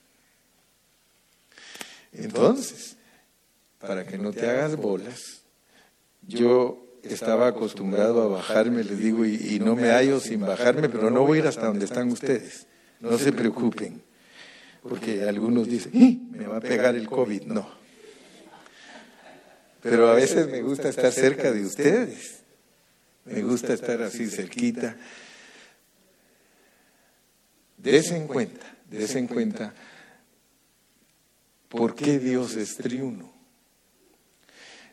Entonces, 2.13 2.97
para 3.79 4.07
que 4.07 4.19
no 4.19 4.33
te 4.33 4.49
hagas 4.49 4.77
bolas, 4.77 5.43
yo 6.23 6.83
estaba 7.03 7.49
acostumbrado 7.49 8.23
a 8.23 8.27
bajarme, 8.27 8.83
les 8.83 8.99
digo, 8.99 9.25
y, 9.25 9.61
no 9.61 9.77
me 9.77 9.91
hallo 9.91 10.21
sin 10.21 10.41
bajarme, 10.41 10.89
pero 10.89 11.11
no 11.11 11.25
voy 11.25 11.39
a 11.39 11.41
ir 11.43 11.47
hasta 11.47 11.67
donde 11.67 11.85
están 11.85 12.11
ustedes. 12.11 12.67
No 13.01 13.19
se 13.19 13.33
preocupen, 13.33 14.03
porque 14.83 15.25
algunos 15.25 15.69
dicen, 15.69 16.31
me 16.31 16.47
va 16.47 16.57
a 16.57 16.61
pegar 16.61 16.95
el 16.95 17.09
COVID. 17.09 17.43
No. 17.43 17.69
Pero 19.83 20.09
a 20.09 20.15
veces 20.15 20.49
me 20.49 20.63
gusta 20.63 20.89
estar 20.89 21.13
cerca 21.13 21.53
de 21.53 21.65
ustedes. 21.65 22.46
Me 23.27 23.43
gusta 23.43 23.75
estar 23.75 24.01
así 24.03 24.29
cerquita. 24.29 24.97
Desen 27.77 28.23
en 28.23 28.29
cuenta, 28.29 28.77
desen 28.89 29.19
en 29.19 29.27
cuenta 29.27 29.75
por 31.69 31.95
qué 31.95 32.19
Dios 32.19 32.57
es 32.57 32.77
triuno. 32.77 33.33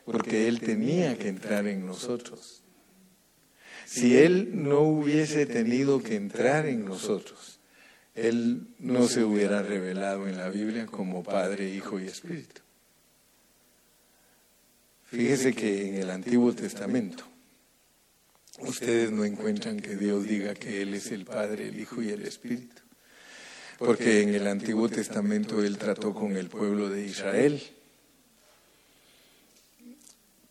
Porque 0.04 0.48
Él 0.48 0.60
tenía 0.60 1.16
que 1.16 1.28
entrar 1.28 1.66
en 1.66 1.86
nosotros. 1.86 2.62
Si 3.86 4.18
Él 4.18 4.50
no 4.52 4.80
hubiese 4.80 5.46
tenido 5.46 6.02
que 6.02 6.16
entrar 6.16 6.66
en 6.66 6.84
nosotros, 6.84 7.60
Él 8.14 8.66
no 8.80 9.06
se 9.06 9.22
hubiera 9.22 9.62
revelado 9.62 10.26
en 10.26 10.36
la 10.36 10.50
Biblia 10.50 10.86
como 10.86 11.22
Padre, 11.22 11.70
Hijo 11.70 12.00
y 12.00 12.06
Espíritu. 12.06 12.60
Fíjese 15.04 15.54
que 15.54 15.88
en 15.88 15.94
el 15.94 16.10
Antiguo 16.10 16.52
Testamento 16.52 17.24
ustedes 18.60 19.10
no 19.10 19.24
encuentran 19.24 19.80
que 19.80 19.96
Dios 19.96 20.24
diga 20.24 20.54
que 20.54 20.82
Él 20.82 20.94
es 20.94 21.10
el 21.10 21.24
Padre, 21.24 21.68
el 21.68 21.80
Hijo 21.80 22.02
y 22.02 22.10
el 22.10 22.22
Espíritu. 22.26 22.82
Porque 23.78 24.22
en 24.22 24.34
el 24.34 24.46
Antiguo 24.46 24.88
Testamento 24.88 25.62
Él 25.62 25.78
trató 25.78 26.14
con 26.14 26.36
el 26.36 26.48
pueblo 26.48 26.88
de 26.88 27.04
Israel. 27.04 27.60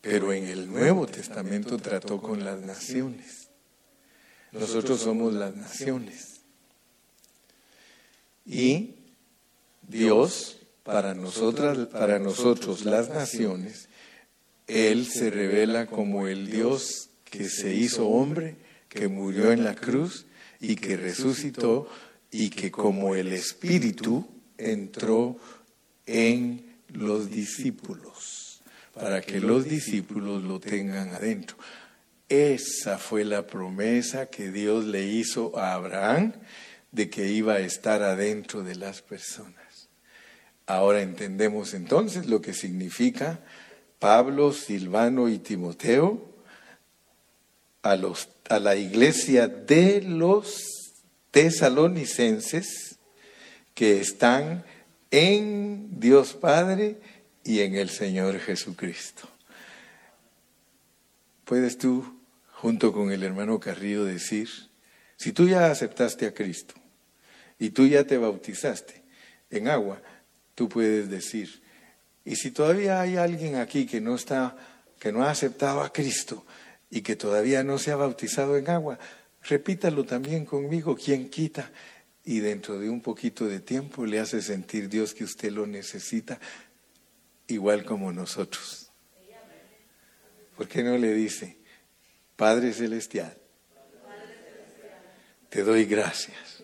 Pero 0.00 0.32
en 0.32 0.46
el 0.46 0.70
Nuevo 0.70 1.06
Testamento 1.06 1.78
trató 1.78 2.20
con 2.20 2.44
las 2.44 2.60
naciones. 2.60 3.48
Nosotros 4.52 5.00
somos 5.00 5.32
las 5.32 5.56
naciones. 5.56 6.42
Y 8.44 8.96
Dios, 9.88 10.58
para 10.82 11.14
nosotras, 11.14 11.88
para 11.88 12.18
nosotros 12.18 12.84
las 12.84 13.08
naciones, 13.08 13.88
Él 14.66 15.06
se 15.06 15.30
revela 15.30 15.86
como 15.86 16.28
el 16.28 16.50
Dios 16.50 17.08
que 17.36 17.48
se 17.48 17.74
hizo 17.74 18.06
hombre, 18.06 18.54
que 18.88 19.08
murió 19.08 19.50
en 19.50 19.64
la 19.64 19.74
cruz 19.74 20.26
y 20.60 20.76
que 20.76 20.96
resucitó 20.96 21.88
y 22.30 22.50
que 22.50 22.70
como 22.70 23.16
el 23.16 23.32
Espíritu 23.32 24.24
entró 24.56 25.36
en 26.06 26.76
los 26.88 27.30
discípulos, 27.30 28.62
para 28.94 29.20
que 29.20 29.40
los 29.40 29.64
discípulos 29.64 30.44
lo 30.44 30.60
tengan 30.60 31.08
adentro. 31.08 31.56
Esa 32.28 32.98
fue 32.98 33.24
la 33.24 33.48
promesa 33.48 34.26
que 34.26 34.52
Dios 34.52 34.84
le 34.84 35.04
hizo 35.04 35.58
a 35.58 35.74
Abraham 35.74 36.34
de 36.92 37.10
que 37.10 37.32
iba 37.32 37.54
a 37.54 37.60
estar 37.60 38.02
adentro 38.02 38.62
de 38.62 38.76
las 38.76 39.02
personas. 39.02 39.88
Ahora 40.66 41.02
entendemos 41.02 41.74
entonces 41.74 42.26
lo 42.26 42.40
que 42.40 42.54
significa 42.54 43.40
Pablo, 43.98 44.52
Silvano 44.52 45.28
y 45.28 45.38
Timoteo 45.38 46.33
a, 47.84 47.96
los, 47.96 48.30
a 48.48 48.58
la 48.58 48.74
iglesia 48.76 49.46
de 49.46 50.00
los 50.00 50.64
tesalonicenses 51.30 52.98
que 53.74 54.00
están 54.00 54.64
en 55.10 56.00
Dios 56.00 56.32
Padre 56.32 56.98
y 57.44 57.60
en 57.60 57.74
el 57.74 57.90
Señor 57.90 58.40
Jesucristo. 58.40 59.28
¿Puedes 61.44 61.76
tú, 61.76 62.20
junto 62.52 62.90
con 62.90 63.12
el 63.12 63.22
hermano 63.22 63.60
Carrillo, 63.60 64.06
decir, 64.06 64.48
si 65.16 65.32
tú 65.32 65.46
ya 65.46 65.70
aceptaste 65.70 66.26
a 66.26 66.32
Cristo 66.32 66.74
y 67.58 67.68
tú 67.68 67.86
ya 67.86 68.04
te 68.04 68.16
bautizaste 68.16 69.04
en 69.50 69.68
agua, 69.68 70.00
tú 70.54 70.70
puedes 70.70 71.10
decir, 71.10 71.62
y 72.24 72.36
si 72.36 72.50
todavía 72.50 73.02
hay 73.02 73.16
alguien 73.16 73.56
aquí 73.56 73.84
que 73.84 74.00
no 74.00 74.14
está, 74.14 74.56
que 74.98 75.12
no 75.12 75.22
ha 75.22 75.30
aceptado 75.30 75.82
a 75.82 75.92
Cristo, 75.92 76.46
y 76.94 77.02
que 77.02 77.16
todavía 77.16 77.64
no 77.64 77.76
se 77.76 77.90
ha 77.90 77.96
bautizado 77.96 78.56
en 78.56 78.70
agua, 78.70 79.00
repítalo 79.42 80.04
también 80.04 80.44
conmigo, 80.44 80.94
quien 80.94 81.28
quita? 81.28 81.72
Y 82.24 82.38
dentro 82.38 82.78
de 82.78 82.88
un 82.88 83.00
poquito 83.00 83.48
de 83.48 83.58
tiempo 83.58 84.06
le 84.06 84.20
hace 84.20 84.40
sentir 84.40 84.88
Dios 84.88 85.12
que 85.12 85.24
usted 85.24 85.50
lo 85.50 85.66
necesita, 85.66 86.38
igual 87.48 87.84
como 87.84 88.12
nosotros. 88.12 88.92
¿Por 90.56 90.68
qué 90.68 90.84
no 90.84 90.96
le 90.96 91.12
dice, 91.14 91.58
Padre 92.36 92.72
Celestial, 92.72 93.36
te 95.48 95.64
doy 95.64 95.86
gracias, 95.86 96.62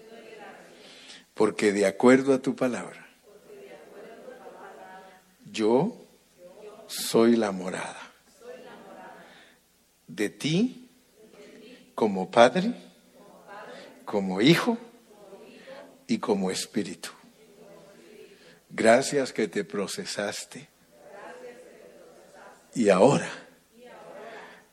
porque 1.35 1.73
de 1.73 1.87
acuerdo 1.87 2.35
a 2.35 2.39
tu 2.41 2.55
palabra, 2.55 3.05
yo 5.45 6.07
soy 6.87 7.35
la 7.35 7.51
morada 7.51 8.10
de 10.15 10.29
ti 10.29 10.89
como 11.95 12.31
Padre, 12.31 12.75
como 14.05 14.41
Hijo 14.41 14.79
y 16.07 16.19
como 16.19 16.51
Espíritu. 16.51 17.11
Gracias 18.69 19.33
que 19.33 19.49
te 19.49 19.65
procesaste. 19.65 20.69
Y 22.75 22.89
ahora 22.89 23.31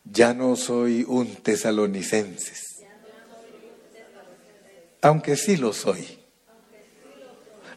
ya 0.04 0.34
no 0.34 0.56
soy 0.56 1.04
un 1.08 1.36
tesalonicense, 1.36 2.54
aunque 5.02 5.36
sí 5.36 5.58
lo 5.58 5.74
soy. 5.74 6.20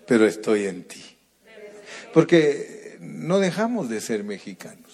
pero 0.07 0.27
estoy 0.27 0.67
en 0.67 0.83
ti. 0.85 1.05
Porque 2.13 2.97
no 3.01 3.39
dejamos 3.39 3.89
de 3.89 4.01
ser 4.01 4.25
mexicanos, 4.25 4.90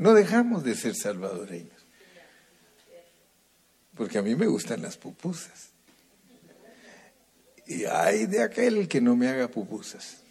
no 0.00 0.14
dejamos 0.14 0.64
de 0.64 0.74
ser 0.74 0.94
salvadoreños. 0.96 1.78
Porque 3.94 4.16
a 4.16 4.22
mí 4.22 4.34
me 4.34 4.46
gustan 4.46 4.80
las 4.80 4.96
pupusas. 4.96 5.68
Y 7.66 7.84
hay 7.84 8.24
de 8.24 8.42
aquel 8.42 8.88
que 8.88 9.02
no 9.02 9.14
me 9.14 9.28
haga 9.28 9.48
pupusas. 9.48 10.22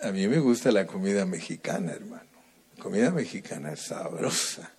A 0.00 0.10
mí 0.10 0.26
me 0.26 0.38
gusta 0.38 0.72
la 0.72 0.86
comida 0.86 1.26
mexicana, 1.26 1.92
hermano. 1.92 2.30
Comida 2.78 3.10
mexicana 3.10 3.72
es 3.72 3.80
sabrosa. 3.80 4.72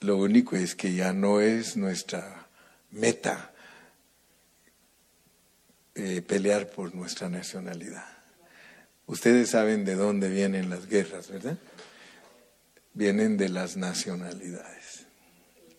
Lo 0.00 0.18
único 0.18 0.56
es 0.56 0.74
que 0.74 0.92
ya 0.92 1.14
no 1.14 1.40
es 1.40 1.74
nuestra 1.78 2.48
meta 2.90 3.54
eh, 5.94 6.20
pelear 6.20 6.68
por 6.68 6.94
nuestra 6.94 7.30
nacionalidad. 7.30 8.17
Ustedes 9.08 9.48
saben 9.48 9.86
de 9.86 9.94
dónde 9.94 10.28
vienen 10.28 10.68
las 10.68 10.86
guerras, 10.86 11.30
¿verdad? 11.30 11.56
Vienen 12.92 13.38
de 13.38 13.48
las 13.48 13.78
nacionalidades. 13.78 15.06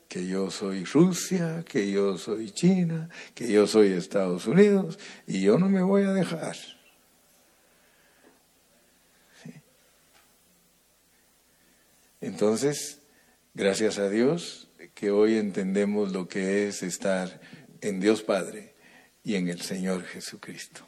Que 0.07 0.25
yo 0.25 0.49
soy 0.49 0.83
Rusia, 0.83 1.63
que 1.63 1.91
yo 1.91 2.17
soy 2.17 2.49
China, 2.49 3.07
que 3.35 3.51
yo 3.51 3.67
soy 3.67 3.93
Estados 3.93 4.47
Unidos, 4.47 4.97
y 5.27 5.41
yo 5.41 5.59
no 5.59 5.69
me 5.69 5.83
voy 5.83 6.03
a 6.03 6.11
dejar. 6.11 6.57
Entonces, 12.21 12.99
gracias 13.53 13.99
a 13.99 14.09
Dios 14.09 14.69
que 14.95 15.11
hoy 15.11 15.37
entendemos 15.37 16.11
lo 16.11 16.27
que 16.27 16.67
es 16.67 16.81
estar 16.81 17.39
en 17.81 17.99
Dios 17.99 18.23
Padre 18.23 18.73
y 19.23 19.35
en 19.35 19.49
el 19.49 19.61
Señor 19.61 20.03
Jesucristo. 20.03 20.81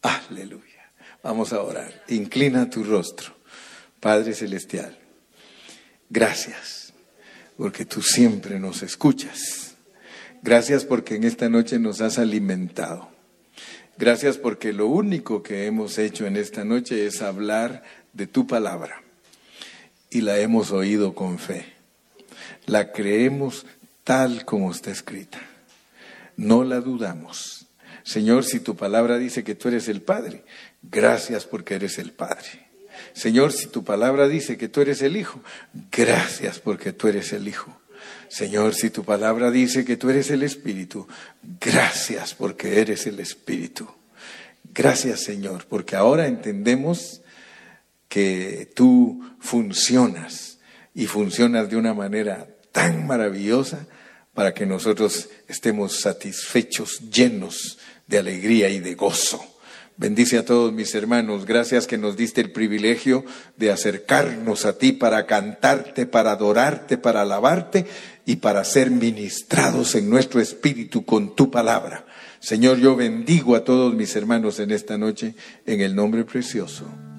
Aleluya. 0.00 0.85
Vamos 1.22 1.52
a 1.52 1.62
orar. 1.62 2.04
Inclina 2.08 2.70
tu 2.70 2.84
rostro, 2.84 3.34
Padre 4.00 4.34
Celestial. 4.34 4.98
Gracias, 6.08 6.92
porque 7.56 7.84
tú 7.84 8.02
siempre 8.02 8.60
nos 8.60 8.82
escuchas. 8.82 9.74
Gracias 10.42 10.84
porque 10.84 11.16
en 11.16 11.24
esta 11.24 11.48
noche 11.48 11.78
nos 11.78 12.00
has 12.00 12.18
alimentado. 12.18 13.10
Gracias 13.98 14.36
porque 14.36 14.72
lo 14.72 14.86
único 14.86 15.42
que 15.42 15.66
hemos 15.66 15.98
hecho 15.98 16.26
en 16.26 16.36
esta 16.36 16.64
noche 16.64 17.06
es 17.06 17.22
hablar 17.22 17.82
de 18.12 18.26
tu 18.26 18.46
palabra 18.46 19.02
y 20.10 20.20
la 20.20 20.38
hemos 20.38 20.70
oído 20.70 21.14
con 21.14 21.38
fe. 21.38 21.72
La 22.66 22.92
creemos 22.92 23.66
tal 24.04 24.44
como 24.44 24.70
está 24.70 24.90
escrita. 24.90 25.40
No 26.36 26.62
la 26.62 26.80
dudamos. 26.80 27.66
Señor, 28.02 28.44
si 28.44 28.60
tu 28.60 28.76
palabra 28.76 29.18
dice 29.18 29.42
que 29.42 29.54
tú 29.54 29.68
eres 29.68 29.88
el 29.88 30.02
Padre, 30.02 30.44
gracias 30.90 31.44
porque 31.44 31.74
eres 31.74 31.98
el 31.98 32.12
Padre. 32.12 32.66
Señor, 33.12 33.52
si 33.52 33.66
tu 33.66 33.84
palabra 33.84 34.28
dice 34.28 34.56
que 34.56 34.68
tú 34.68 34.80
eres 34.80 35.02
el 35.02 35.16
Hijo, 35.16 35.40
gracias 35.90 36.58
porque 36.58 36.92
tú 36.92 37.08
eres 37.08 37.32
el 37.32 37.48
Hijo. 37.48 37.80
Señor, 38.28 38.74
si 38.74 38.90
tu 38.90 39.04
palabra 39.04 39.50
dice 39.50 39.84
que 39.84 39.96
tú 39.96 40.10
eres 40.10 40.30
el 40.30 40.42
Espíritu, 40.42 41.06
gracias 41.60 42.34
porque 42.34 42.80
eres 42.80 43.06
el 43.06 43.20
Espíritu. 43.20 43.88
Gracias, 44.74 45.22
Señor, 45.22 45.66
porque 45.68 45.96
ahora 45.96 46.26
entendemos 46.26 47.22
que 48.08 48.70
tú 48.74 49.24
funcionas 49.40 50.58
y 50.94 51.06
funcionas 51.06 51.70
de 51.70 51.76
una 51.76 51.94
manera 51.94 52.46
tan 52.72 53.06
maravillosa 53.06 53.86
para 54.34 54.52
que 54.52 54.66
nosotros 54.66 55.30
estemos 55.48 56.00
satisfechos, 56.00 57.00
llenos 57.10 57.78
de 58.06 58.18
alegría 58.18 58.68
y 58.68 58.80
de 58.80 58.94
gozo. 58.94 59.55
Bendice 59.98 60.36
a 60.36 60.44
todos 60.44 60.74
mis 60.74 60.94
hermanos. 60.94 61.46
Gracias 61.46 61.86
que 61.86 61.96
nos 61.96 62.18
diste 62.18 62.42
el 62.42 62.52
privilegio 62.52 63.24
de 63.56 63.70
acercarnos 63.70 64.66
a 64.66 64.76
ti 64.76 64.92
para 64.92 65.24
cantarte, 65.24 66.04
para 66.04 66.32
adorarte, 66.32 66.98
para 66.98 67.22
alabarte 67.22 67.86
y 68.26 68.36
para 68.36 68.62
ser 68.64 68.90
ministrados 68.90 69.94
en 69.94 70.10
nuestro 70.10 70.40
espíritu 70.40 71.06
con 71.06 71.34
tu 71.34 71.50
palabra. 71.50 72.04
Señor, 72.40 72.76
yo 72.76 72.94
bendigo 72.94 73.56
a 73.56 73.64
todos 73.64 73.94
mis 73.94 74.14
hermanos 74.16 74.60
en 74.60 74.70
esta 74.70 74.98
noche 74.98 75.34
en 75.64 75.80
el 75.80 75.96
nombre 75.96 76.24
precioso 76.24 76.84